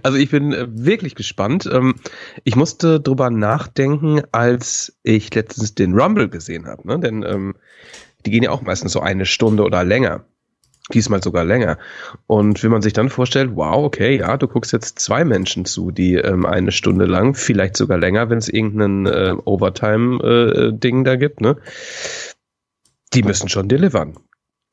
[0.01, 1.69] Also ich bin äh, wirklich gespannt.
[1.71, 1.95] Ähm,
[2.43, 6.99] ich musste drüber nachdenken, als ich letztens den Rumble gesehen habe, ne?
[6.99, 7.55] denn ähm,
[8.25, 10.25] die gehen ja auch meistens so eine Stunde oder länger
[10.91, 11.77] diesmal sogar länger.
[12.27, 15.91] Und wenn man sich dann vorstellt, wow, okay, ja, du guckst jetzt zwei Menschen zu,
[15.91, 21.15] die ähm, eine Stunde lang, vielleicht sogar länger, wenn es irgendeinen äh, Overtime-Ding äh, da
[21.15, 21.57] gibt, ne?
[23.13, 24.17] Die müssen schon delivern.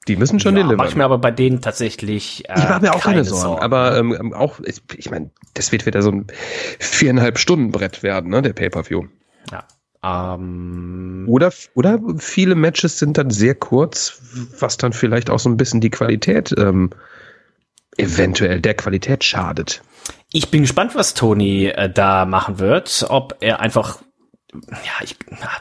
[0.07, 0.79] Die müssen schon ja, delivern.
[0.79, 2.49] Mach ich mir aber bei denen tatsächlich.
[2.49, 3.63] Äh, ich mache mir auch keine, keine Sorgen, Sorgen.
[3.63, 6.27] Aber ähm, auch, ich, ich meine, das wird wieder so ein
[6.79, 9.05] viereinhalb Stunden Brett werden, ne, der Pay-per-View.
[9.51, 9.65] Ja.
[10.03, 14.21] Ähm, oder, oder viele Matches sind dann sehr kurz,
[14.59, 16.91] was dann vielleicht auch so ein bisschen die Qualität ähm,
[17.97, 19.83] eventuell der Qualität schadet.
[20.33, 23.07] Ich bin gespannt, was Tony äh, da machen wird.
[23.09, 23.99] Ob er einfach,
[24.53, 25.17] ja, ich,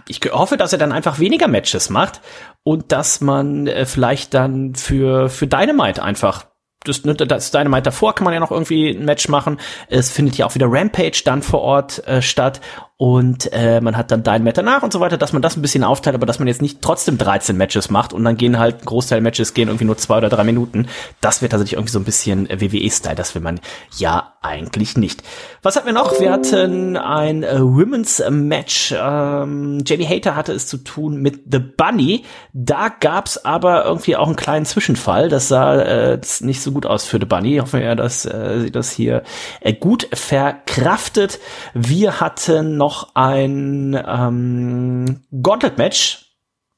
[0.08, 2.22] ich hoffe, dass er dann einfach weniger Matches macht
[2.64, 6.46] und dass man äh, vielleicht dann für, für Dynamite einfach
[6.84, 9.60] das, ne, das Dynamite davor kann man ja noch irgendwie ein Match machen.
[9.90, 12.62] Es findet ja auch wieder Rampage dann vor Ort äh, statt
[13.00, 15.84] und äh, man hat dann Dynamite danach und so weiter, dass man das ein bisschen
[15.84, 19.22] aufteilt, aber dass man jetzt nicht trotzdem 13 Matches macht und dann gehen halt Großteil
[19.22, 20.88] Matches gehen irgendwie nur zwei oder drei Minuten.
[21.22, 23.14] Das wird tatsächlich irgendwie so ein bisschen WWE-Style.
[23.14, 23.60] Das will man
[23.96, 25.22] ja eigentlich nicht.
[25.62, 26.20] Was hatten wir noch?
[26.20, 28.96] Wir hatten ein äh, Women's Match.
[28.98, 32.24] Ähm, Jamie Hater hatte es zu tun mit The Bunny.
[32.54, 35.30] Da gab's aber irgendwie auch einen kleinen Zwischenfall.
[35.30, 37.58] Das sah äh, nicht so gut aus für The Bunny.
[37.58, 39.22] Ich hoffe ja, dass äh, sie das hier
[39.62, 41.40] äh, gut verkraftet.
[41.76, 46.24] Wir hatten noch noch ein ähm, Gauntlet-Match.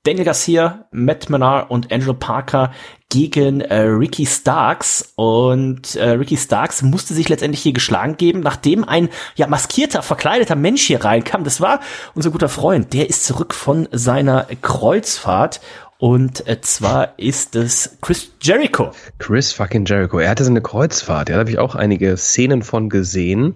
[0.03, 2.72] Daniel Garcia, Matt Menard und Angelo Parker
[3.10, 5.14] gegen äh, Ricky Starks.
[5.18, 10.55] Und äh, Ricky Starks musste sich letztendlich hier geschlagen geben, nachdem ein ja maskierter, verkleideter
[10.55, 11.43] Mensch hier reinkam.
[11.43, 11.80] Das war
[12.16, 12.91] unser guter Freund.
[12.93, 15.62] Der ist zurück von seiner Kreuzfahrt
[16.00, 18.91] und äh, zwar ist es Chris Jericho.
[19.18, 20.20] Chris fucking Jericho.
[20.20, 21.28] Er hatte so eine Kreuzfahrt.
[21.28, 23.56] Ja, da habe ich auch einige Szenen von gesehen.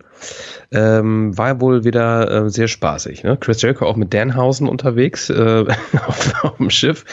[0.70, 3.24] Ähm, war wohl wieder äh, sehr spaßig.
[3.24, 3.38] Ne?
[3.38, 5.66] Chris Jericho auch mit Danhausen unterwegs äh,
[6.06, 7.06] auf, auf, dem Schiff.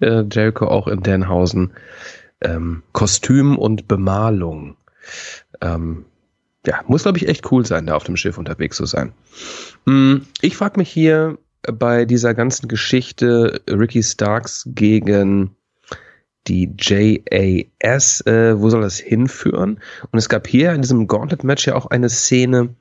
[0.00, 1.74] Äh, Jericho auch in Danhausen.
[2.40, 4.78] Ähm, Kostüm und Bemalung.
[5.60, 6.06] Ähm,
[6.64, 9.12] ja, muss glaube ich echt cool sein, da auf dem Schiff unterwegs zu sein.
[9.84, 15.56] Hm, ich frage mich hier, bei dieser ganzen Geschichte Ricky Starks gegen
[16.46, 19.80] die JAS, äh, wo soll das hinführen?
[20.10, 22.74] Und es gab hier in diesem Gauntlet-Match ja auch eine Szene,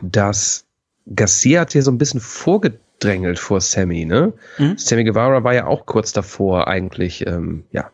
[0.00, 0.66] dass
[1.14, 4.32] Garcia hat hier so ein bisschen vorgedrängelt vor Sammy, ne?
[4.58, 4.76] Mhm.
[4.78, 7.90] Sammy Guevara war ja auch kurz davor, eigentlich, ähm, ja,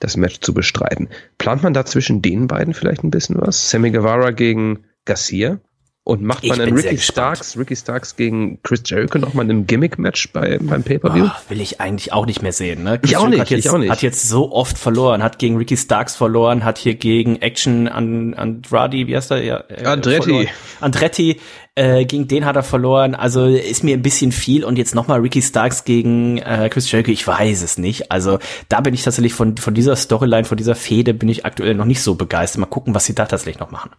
[0.00, 1.08] das Match zu bestreiten.
[1.36, 3.70] Plant man da zwischen den beiden vielleicht ein bisschen was?
[3.70, 5.60] Sammy Guevara gegen Garcia?
[6.08, 10.58] Und macht man einen Ricky Starks, Ricky Starks gegen Chris Jericho nochmal ein Gimmick-Match bei,
[10.58, 11.26] beim Pay-Per-View?
[11.26, 12.98] Oh, will ich eigentlich auch nicht mehr sehen, ne?
[12.98, 13.90] Chris ich auch nicht, hat jetzt, ich auch nicht.
[13.90, 18.32] Hat jetzt so oft verloren, hat gegen Ricky Starks verloren, hat hier gegen Action an,
[18.32, 19.42] Andrade, wie heißt er?
[19.44, 20.22] Ja, äh, Andretti.
[20.22, 20.46] Verloren.
[20.80, 21.40] Andretti,
[21.74, 23.14] äh, gegen den hat er verloren.
[23.14, 24.64] Also ist mir ein bisschen viel.
[24.64, 28.10] Und jetzt nochmal Ricky Starks gegen äh, Chris Jericho, ich weiß es nicht.
[28.10, 28.38] Also
[28.70, 31.84] da bin ich tatsächlich von, von dieser Storyline, von dieser Fehde bin ich aktuell noch
[31.84, 32.60] nicht so begeistert.
[32.60, 33.90] Mal gucken, was sie da tatsächlich noch machen.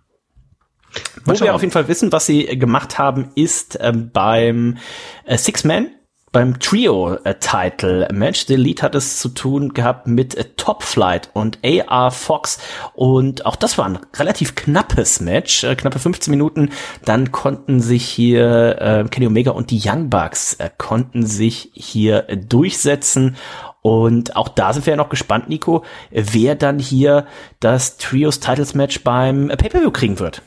[1.26, 4.78] Wo wir auf jeden Fall wissen, was sie gemacht haben, ist ähm, beim
[5.26, 5.92] äh, Six-Man
[6.32, 8.46] beim Trio-Title-Match.
[8.46, 12.60] The Elite hat es zu tun gehabt mit äh, Top Flight und AR Fox
[12.94, 16.70] und auch das war ein relativ knappes Match, äh, knappe 15 Minuten.
[17.06, 22.30] Dann konnten sich hier äh, Kenny Omega und die Young Bucks äh, konnten sich hier
[22.30, 23.36] äh, durchsetzen
[23.82, 27.26] und auch da sind wir ja noch gespannt, Nico, wer dann hier
[27.60, 30.42] das Trios Titles Match beim Pay-Per-View kriegen wird.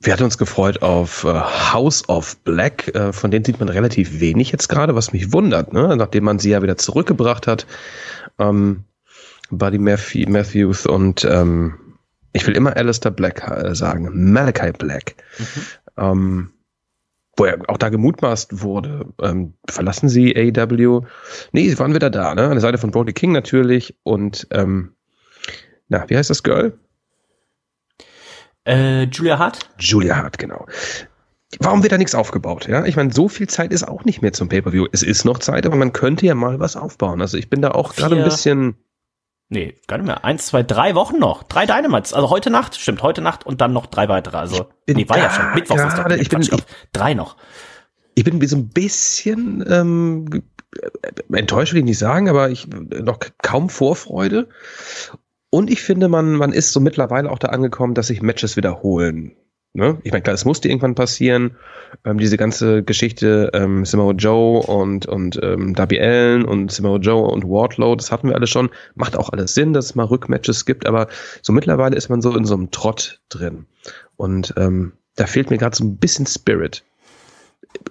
[0.00, 2.94] Wir hatten uns gefreut auf äh, House of Black.
[2.94, 5.96] Äh, von denen sieht man relativ wenig jetzt gerade, was mich wundert, ne?
[5.96, 7.66] nachdem man sie ja wieder zurückgebracht hat.
[8.38, 8.84] Ähm,
[9.50, 11.74] Buddy Matthews und ähm,
[12.32, 15.16] ich will immer Alistair Black äh, sagen, Malachi Black.
[15.38, 15.44] Mhm.
[15.96, 16.50] Ähm,
[17.38, 21.02] wo ja auch da gemutmaßt wurde, ähm, verlassen sie AEW?
[21.52, 22.44] Nee, sie waren wieder da, ne?
[22.44, 24.94] An der Seite von Brody King natürlich und ähm,
[25.88, 26.78] na, wie heißt das Girl?
[28.66, 29.70] Äh, Julia Hart?
[29.78, 30.66] Julia Hart, genau.
[31.60, 32.68] Warum wird da nichts aufgebaut?
[32.68, 34.86] Ja, ich meine, so viel Zeit ist auch nicht mehr zum Pay-per-View.
[34.92, 37.22] Es ist noch Zeit, aber man könnte ja mal was aufbauen.
[37.22, 38.76] Also ich bin da auch gerade ein bisschen.
[39.50, 40.24] Nee, gar nicht mehr.
[40.24, 41.42] Eins, zwei, drei Wochen noch.
[41.42, 42.12] Drei Dynamites.
[42.12, 44.36] Also heute Nacht, stimmt, heute Nacht und dann noch drei weitere.
[44.36, 45.54] Also, nee, war ja schon.
[45.54, 46.50] Mittwochs ist doch, ich bin, ich,
[46.92, 47.36] drei noch.
[48.14, 50.42] Ich bin so ein bisschen ähm,
[51.32, 54.48] enttäuscht, will ich nicht sagen, aber ich noch kaum Vorfreude.
[55.50, 59.34] Und ich finde, man, man ist so mittlerweile auch da angekommen, dass sich Matches wiederholen.
[59.78, 59.98] Ne?
[60.02, 61.56] Ich meine, klar, es musste irgendwann passieren.
[62.04, 67.28] Ähm, diese ganze Geschichte ähm, Samoa Joe und, und ähm, Darby Allen und Samoa Joe
[67.28, 68.70] und Wardlow, das hatten wir alle schon.
[68.96, 71.06] Macht auch alles Sinn, dass es mal Rückmatches gibt, aber
[71.42, 73.66] so mittlerweile ist man so in so einem Trott drin.
[74.16, 76.82] Und ähm, da fehlt mir gerade so ein bisschen Spirit.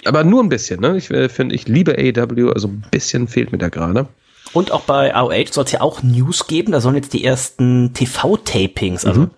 [0.04, 0.98] Aber nur ein bisschen, ne?
[0.98, 4.08] Ich äh, finde, ich liebe AEW, also ein bisschen fehlt mir da gerade.
[4.52, 6.74] Und auch bei AOH soll es ja auch News geben.
[6.74, 9.32] Da sollen jetzt die ersten TV-Tapings, also mhm.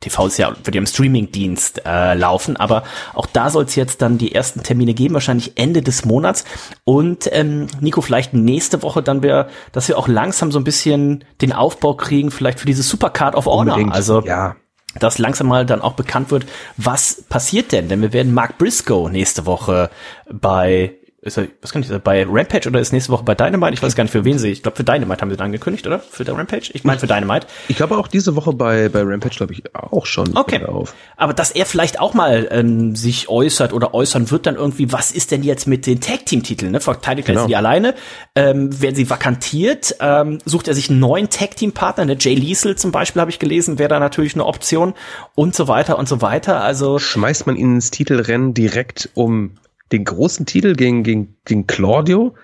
[0.00, 2.84] TV ist ja, wird ja im Streaming-Dienst äh, laufen, aber
[3.14, 6.44] auch da soll es jetzt dann die ersten Termine geben, wahrscheinlich Ende des Monats.
[6.84, 11.24] Und ähm, Nico, vielleicht nächste Woche dann wir, dass wir auch langsam so ein bisschen
[11.40, 13.74] den Aufbau kriegen, vielleicht für diese Supercard of Honor.
[13.74, 13.92] Unbedingt.
[13.92, 14.54] Also ja.
[15.00, 16.46] dass langsam mal dann auch bekannt wird,
[16.76, 17.88] was passiert denn?
[17.88, 19.90] Denn wir werden Mark Briscoe nächste Woche
[20.30, 23.74] bei ist er, was kann ich sagen, bei Rampage oder ist nächste Woche bei Dynamite?
[23.74, 24.50] Ich weiß gar nicht, für wen sie.
[24.50, 25.98] Ich glaube, für Dynamite haben sie dann angekündigt, oder?
[25.98, 26.70] Für der Rampage?
[26.74, 27.48] Ich meine, für Dynamite.
[27.66, 30.36] Ich glaube auch diese Woche bei, bei Rampage, glaube ich, auch schon.
[30.36, 30.64] Okay.
[30.64, 30.94] Auf.
[31.16, 35.10] Aber dass er vielleicht auch mal ähm, sich äußert oder äußern wird dann irgendwie, was
[35.10, 36.70] ist denn jetzt mit den Tag-Team-Titeln?
[36.70, 36.80] Ne?
[36.80, 37.42] Verteidigt genau.
[37.42, 37.94] er sie alleine?
[38.36, 39.96] Ähm, werden sie vakantiert?
[39.98, 42.04] Ähm, sucht er sich einen neuen Tag-Team-Partner?
[42.04, 42.16] Ne?
[42.20, 44.94] Jay Liesel zum Beispiel habe ich gelesen, wäre da natürlich eine Option
[45.34, 46.62] und so weiter und so weiter.
[46.62, 49.56] Also schmeißt man ihn ins Titelrennen direkt um
[49.92, 52.34] den großen Titel gegen, gegen, gegen Claudio,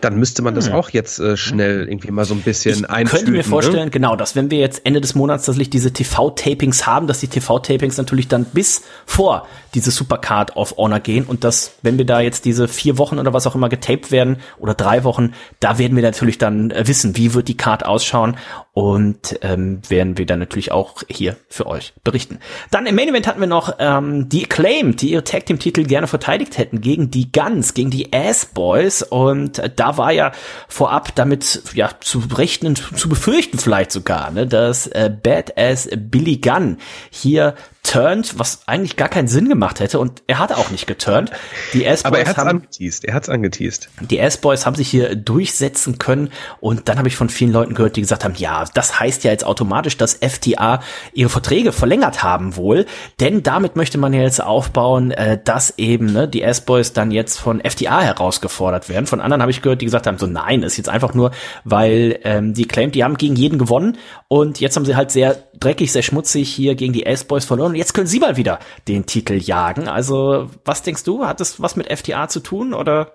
[0.00, 0.74] dann müsste man das hm.
[0.74, 3.44] auch jetzt äh, schnell irgendwie mal so ein bisschen ich Ich könnte mir ne?
[3.44, 3.90] vorstellen, ne?
[3.90, 7.96] genau, dass wenn wir jetzt Ende des Monats tatsächlich diese TV-Tapings haben, dass die TV-Tapings
[7.96, 12.44] natürlich dann bis vor diese Supercard of Honor gehen und dass, wenn wir da jetzt
[12.44, 16.02] diese vier Wochen oder was auch immer getaped werden oder drei Wochen, da werden wir
[16.02, 18.36] natürlich dann äh, wissen, wie wird die Card ausschauen
[18.72, 22.38] und ähm, werden wir dann natürlich auch hier für euch berichten.
[22.70, 25.84] Dann im Main Event hatten wir noch ähm, die Acclaim, die ihre Tag Team Titel
[25.84, 30.32] gerne verteidigt hätten gegen die Guns, gegen die Ass Boys und äh, da war ja
[30.68, 36.78] vorab damit ja zu rechnen, zu befürchten vielleicht sogar, ne, dass äh, Badass Billy Gunn
[37.10, 37.54] hier
[37.86, 41.30] turned, was eigentlich gar keinen Sinn gemacht hätte und er hat auch nicht geturnt.
[41.72, 43.88] Die S-Boys Aber er hat's haben, angeteased, er hat's angeteased.
[44.00, 46.30] Die S-Boys haben sich hier durchsetzen können
[46.60, 49.30] und dann habe ich von vielen Leuten gehört, die gesagt haben, ja, das heißt ja
[49.30, 50.80] jetzt automatisch, dass FTA
[51.12, 52.86] ihre Verträge verlängert haben wohl,
[53.20, 57.38] denn damit möchte man ja jetzt aufbauen, äh, dass eben ne, die S-Boys dann jetzt
[57.38, 59.06] von FTA herausgefordert werden.
[59.06, 61.30] Von anderen habe ich gehört, die gesagt haben, so nein, ist jetzt einfach nur,
[61.64, 63.96] weil ähm, die claimt, die haben gegen jeden gewonnen
[64.28, 67.94] und jetzt haben sie halt sehr dreckig, sehr schmutzig hier gegen die S-Boys verloren jetzt
[67.94, 68.58] können sie mal wieder
[68.88, 69.88] den Titel jagen.
[69.88, 71.26] Also, was denkst du?
[71.26, 73.12] Hat das was mit FTA zu tun oder?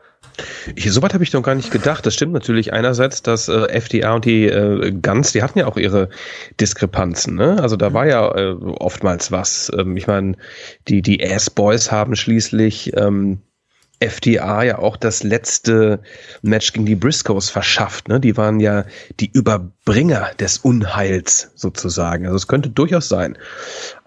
[0.75, 2.05] Ich, soweit habe ich noch gar nicht gedacht.
[2.05, 5.77] Das stimmt natürlich einerseits, dass äh, FDA und die äh, Guns, die hatten ja auch
[5.77, 6.09] ihre
[6.59, 7.35] Diskrepanzen.
[7.35, 7.57] Ne?
[7.61, 9.71] Also da war ja äh, oftmals was.
[9.77, 10.37] Ähm, ich meine,
[10.87, 13.41] die die Ass Boys haben schließlich ähm,
[14.01, 16.01] FDA ja auch das letzte
[16.41, 18.07] Match gegen die Briscoes verschafft.
[18.07, 18.19] Ne?
[18.19, 18.85] Die waren ja
[19.19, 22.25] die Überbringer des Unheils sozusagen.
[22.25, 23.37] Also es könnte durchaus sein.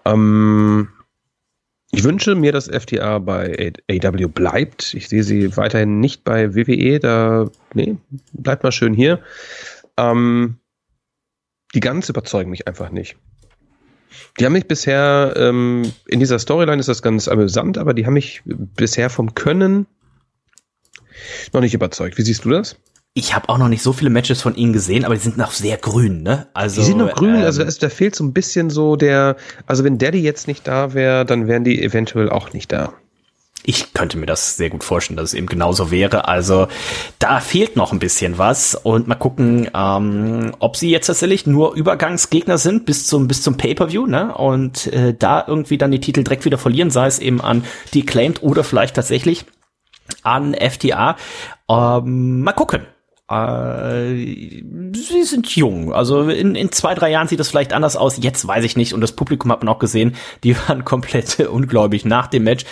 [0.05, 0.89] Ähm,
[1.91, 4.93] ich wünsche mir, dass FTA bei AW bleibt.
[4.93, 6.99] Ich sehe sie weiterhin nicht bei WWE.
[6.99, 7.97] Da, nee,
[8.33, 9.21] bleibt mal schön hier.
[9.97, 10.57] Ähm,
[11.73, 13.17] die ganz überzeugen mich einfach nicht.
[14.39, 18.13] Die haben mich bisher, ähm, in dieser Storyline ist das ganz amüsant, aber die haben
[18.13, 19.85] mich bisher vom Können
[21.53, 22.17] noch nicht überzeugt.
[22.17, 22.77] Wie siehst du das?
[23.17, 25.51] Ich habe auch noch nicht so viele Matches von ihnen gesehen, aber die sind noch
[25.51, 26.47] sehr grün, ne?
[26.53, 28.97] Also die sind noch grün, ähm, also da, ist, da fehlt so ein bisschen so
[28.97, 32.91] der, also wenn Daddy jetzt nicht da wäre, dann wären die eventuell auch nicht da.
[33.63, 36.27] Ich könnte mir das sehr gut vorstellen, dass es eben genauso wäre.
[36.27, 36.67] Also
[37.17, 41.73] da fehlt noch ein bisschen was und mal gucken, ähm, ob sie jetzt tatsächlich nur
[41.73, 44.35] Übergangsgegner sind bis zum bis zum Pay-per-View, ne?
[44.35, 47.63] Und äh, da irgendwie dann die Titel direkt wieder verlieren, sei es eben an
[47.93, 49.45] die Claimed oder vielleicht tatsächlich
[50.21, 51.15] an FTA.
[51.69, 52.85] Ähm, mal gucken.
[53.27, 54.13] Äh,
[54.93, 55.93] sie sind jung.
[55.93, 58.17] Also in, in zwei, drei Jahren sieht das vielleicht anders aus.
[58.21, 58.93] Jetzt weiß ich nicht.
[58.93, 62.65] Und das Publikum hat man auch gesehen, die waren komplett ungläubig nach dem Match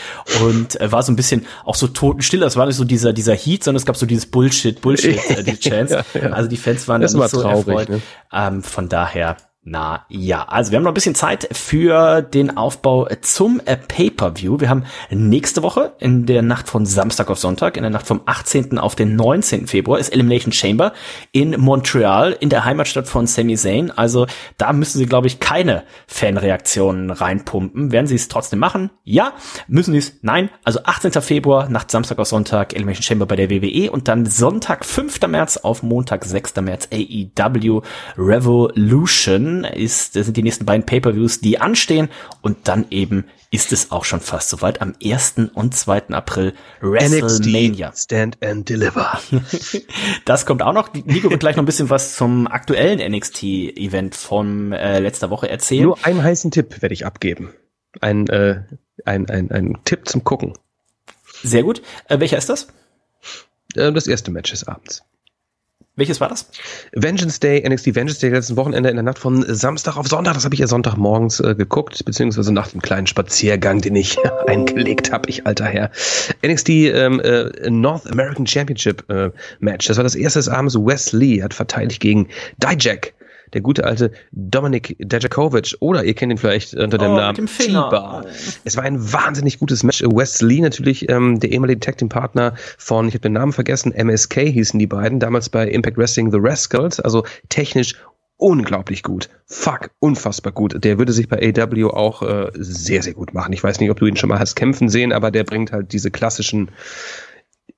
[0.43, 2.39] und äh, war so ein bisschen auch so totenstill.
[2.39, 5.43] Das war nicht so dieser, dieser Heat, sondern es gab so dieses Bullshit, Bullshit, äh,
[5.43, 6.05] die Chance.
[6.13, 6.29] ja, ja.
[6.29, 7.89] Also die Fans waren das nicht so traurig, erfreut.
[7.89, 8.01] Ne?
[8.31, 13.07] Ähm, von daher na ja, also wir haben noch ein bisschen Zeit für den Aufbau
[13.21, 14.59] zum äh, Pay-per-View.
[14.59, 18.21] Wir haben nächste Woche in der Nacht von Samstag auf Sonntag, in der Nacht vom
[18.25, 18.77] 18.
[18.77, 19.67] auf den 19.
[19.67, 20.91] Februar ist Elimination Chamber
[21.31, 23.89] in Montreal, in der Heimatstadt von Sami Zayn.
[23.89, 27.93] Also da müssen sie, glaube ich, keine Fanreaktionen reinpumpen.
[27.93, 28.89] Werden sie es trotzdem machen?
[29.05, 29.31] Ja.
[29.69, 30.19] Müssen sie es?
[30.23, 30.49] Nein.
[30.65, 31.13] Also 18.
[31.21, 35.25] Februar, Nacht Samstag auf Sonntag, Elimination Chamber bei der WWE und dann Sonntag 5.
[35.27, 36.55] März auf Montag 6.
[36.57, 37.81] März AEW
[38.17, 42.09] Revolution ist, das sind die nächsten beiden Pay-per-Views, die anstehen
[42.41, 44.81] und dann eben ist es auch schon fast soweit.
[44.81, 45.35] Am 1.
[45.53, 46.09] und 2.
[46.09, 47.89] April WrestleMania.
[47.89, 49.19] NXT Stand and Deliver.
[50.25, 50.91] das kommt auch noch.
[50.93, 55.83] Nico wird gleich noch ein bisschen was zum aktuellen NXT-Event von äh, letzter Woche erzählen.
[55.83, 57.53] Nur einen heißen Tipp werde ich abgeben.
[58.01, 58.63] Ein, äh,
[59.05, 60.53] ein, ein, ein Tipp zum Gucken.
[61.43, 61.83] Sehr gut.
[62.09, 62.67] Äh, welcher ist das?
[63.75, 65.03] Äh, das erste Match des Abends.
[65.95, 66.49] Welches war das?
[66.93, 70.33] Vengeance Day, NXT Vengeance Day letzten Wochenende in der Nacht von Samstag auf Sonntag.
[70.33, 74.17] Das habe ich ja Sonntagmorgens äh, geguckt, beziehungsweise nach dem kleinen Spaziergang, den ich
[74.47, 75.91] eingelegt habe, ich alter Herr.
[76.43, 79.29] NXT ähm, äh, North American Championship äh,
[79.59, 79.85] Match.
[79.85, 80.75] Das war das erste des Abends.
[80.75, 82.27] Wes Lee hat verteidigt gegen
[82.57, 83.13] Dijak
[83.53, 88.23] der gute alte Dominik Dajakovic oder ihr kennt ihn vielleicht unter dem oh, Namen Chiba.
[88.63, 90.01] Es war ein wahnsinnig gutes Match.
[90.03, 93.93] Wes Lee natürlich, ähm, der ehemalige Tag Team Partner von, ich habe den Namen vergessen,
[93.93, 97.95] MSK hießen die beiden, damals bei Impact Wrestling The Rascals, also technisch
[98.37, 99.29] unglaublich gut.
[99.45, 100.83] Fuck, unfassbar gut.
[100.83, 103.53] Der würde sich bei AW auch äh, sehr, sehr gut machen.
[103.53, 105.93] Ich weiß nicht, ob du ihn schon mal hast kämpfen sehen, aber der bringt halt
[105.93, 106.69] diese klassischen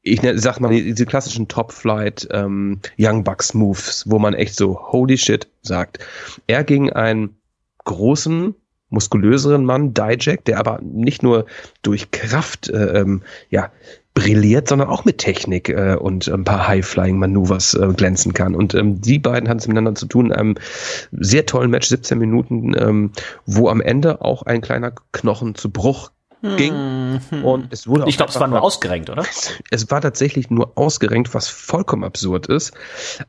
[0.06, 4.80] ich ne, sag mal, diese klassischen Top-Flight ähm, Young Bucks Moves, wo man echt so
[4.92, 6.00] holy shit sagt.
[6.46, 7.36] Er gegen einen
[7.86, 8.54] großen,
[8.90, 11.48] muskulöseren Mann, Dijak, der aber nicht nur
[11.82, 13.72] durch Kraft äh, ähm, ja,
[14.14, 18.54] brilliert, sondern auch mit Technik äh, und ein paar High-Flying-Manövers äh, glänzen kann.
[18.54, 20.56] Und ähm, die beiden hatten es miteinander zu tun in einem
[21.12, 23.12] sehr tollen Match, 17 Minuten, ähm,
[23.48, 26.12] wo am Ende auch ein kleiner Knochen zu Bruch
[26.58, 27.20] ging.
[27.32, 27.46] Mhm.
[27.46, 29.26] Und es wurde Ich glaube, es war nur ausgerenkt, oder?
[29.72, 32.74] Es war tatsächlich nur ausgerenkt, was vollkommen absurd ist.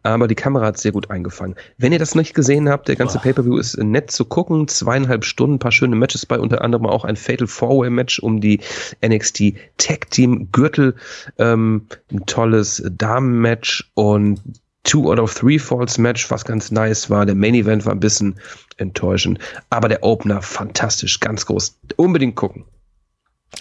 [0.03, 1.57] Aber die Kamera hat sehr gut eingefangen.
[1.79, 4.69] Wenn ihr das nicht gesehen habt, der ganze Pay-Per-View ist nett zu gucken.
[4.69, 8.61] Zweieinhalb Stunden, paar schöne Matches bei, unter anderem auch ein Fatal Four-Way-Match um die
[9.05, 10.95] NXT Tag Team Gürtel.
[11.39, 14.41] Ähm, ein tolles Damen-Match und
[14.87, 17.27] Two out of Three Falls Match, was ganz nice war.
[17.27, 18.37] Der Main Event war ein bisschen
[18.77, 19.41] enttäuschend.
[19.69, 21.77] Aber der Opener fantastisch, ganz groß.
[21.97, 22.65] Unbedingt gucken.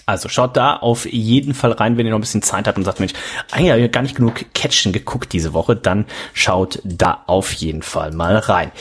[0.08, 2.84] Also schaut da auf jeden Fall rein, wenn ihr noch ein bisschen Zeit habt und
[2.84, 3.14] sagt, Mensch,
[3.52, 7.82] eigentlich habe ich gar nicht genug Catchen geguckt diese Woche, dann schaut da auf jeden
[7.82, 8.72] Fall mal rein.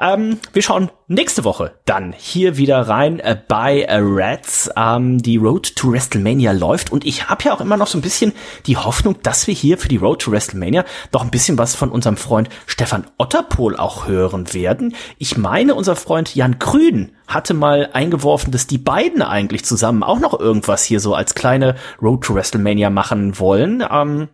[0.00, 4.70] Ähm, wir schauen nächste Woche dann hier wieder rein äh, bei äh, Reds.
[4.76, 8.02] Ähm, die Road to WrestleMania läuft und ich habe ja auch immer noch so ein
[8.02, 8.32] bisschen
[8.66, 11.90] die Hoffnung, dass wir hier für die Road to WrestleMania doch ein bisschen was von
[11.90, 14.94] unserem Freund Stefan Otterpohl auch hören werden.
[15.18, 20.18] Ich meine, unser Freund Jan Grün hatte mal eingeworfen, dass die beiden eigentlich zusammen auch
[20.18, 23.84] noch irgendwas hier so als kleine Road to WrestleMania machen wollen.
[23.88, 24.28] Ähm,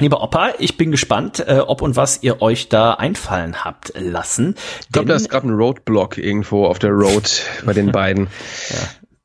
[0.00, 4.56] Lieber Opa, ich bin gespannt, äh, ob und was ihr euch da einfallen habt lassen.
[4.80, 8.26] Ich glaube, da ist gerade ein Roadblock irgendwo auf der Road bei den beiden.
[8.70, 8.76] Ja.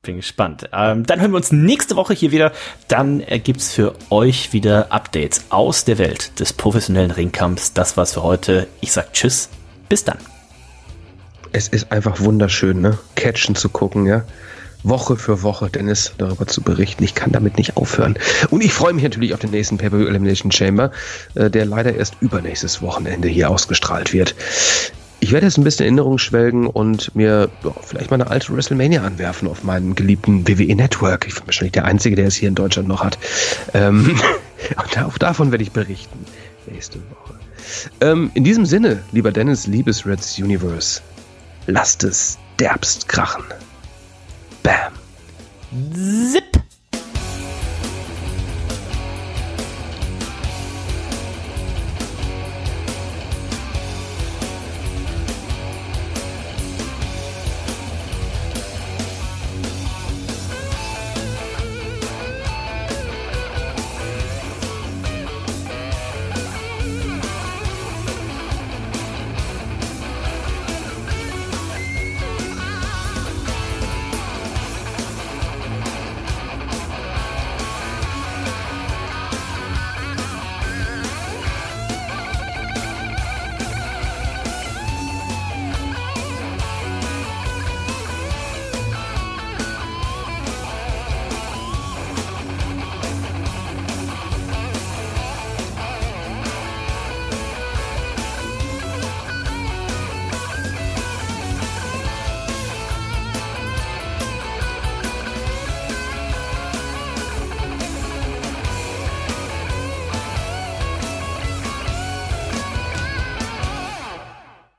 [0.04, 0.70] Bin gespannt.
[0.72, 2.52] Ähm, dann hören wir uns nächste Woche hier wieder.
[2.88, 7.74] Dann äh, gibt's für euch wieder Updates aus der Welt des professionellen Ringkampfs.
[7.74, 8.68] Das war's für heute.
[8.80, 9.50] Ich sag Tschüss.
[9.90, 10.20] Bis dann.
[11.52, 13.00] Es ist einfach wunderschön, ne?
[13.16, 14.24] Catchen zu gucken, ja.
[14.84, 17.04] Woche für Woche Dennis darüber zu berichten.
[17.04, 18.18] Ich kann damit nicht aufhören.
[18.50, 20.92] Und ich freue mich natürlich auf den nächsten Pay-Per-View Elimination Chamber,
[21.36, 24.36] äh, der leider erst übernächstes Wochenende hier ausgestrahlt wird.
[25.22, 29.04] Ich werde jetzt ein bisschen Erinnerung schwelgen und mir ja, vielleicht mal eine alte WrestleMania
[29.04, 31.28] anwerfen auf meinen geliebten WWE Network.
[31.28, 33.18] Ich bin wahrscheinlich der Einzige, der es hier in Deutschland noch hat.
[33.74, 34.18] Ähm,
[34.78, 36.26] und auch davon werde ich berichten
[36.72, 37.34] nächste Woche.
[38.00, 41.02] Ähm, in diesem Sinne, lieber Dennis, liebes Reds Universe,
[41.68, 43.44] lasst es derbst krachen.
[44.64, 44.94] Bam.
[46.32, 46.49] Zip.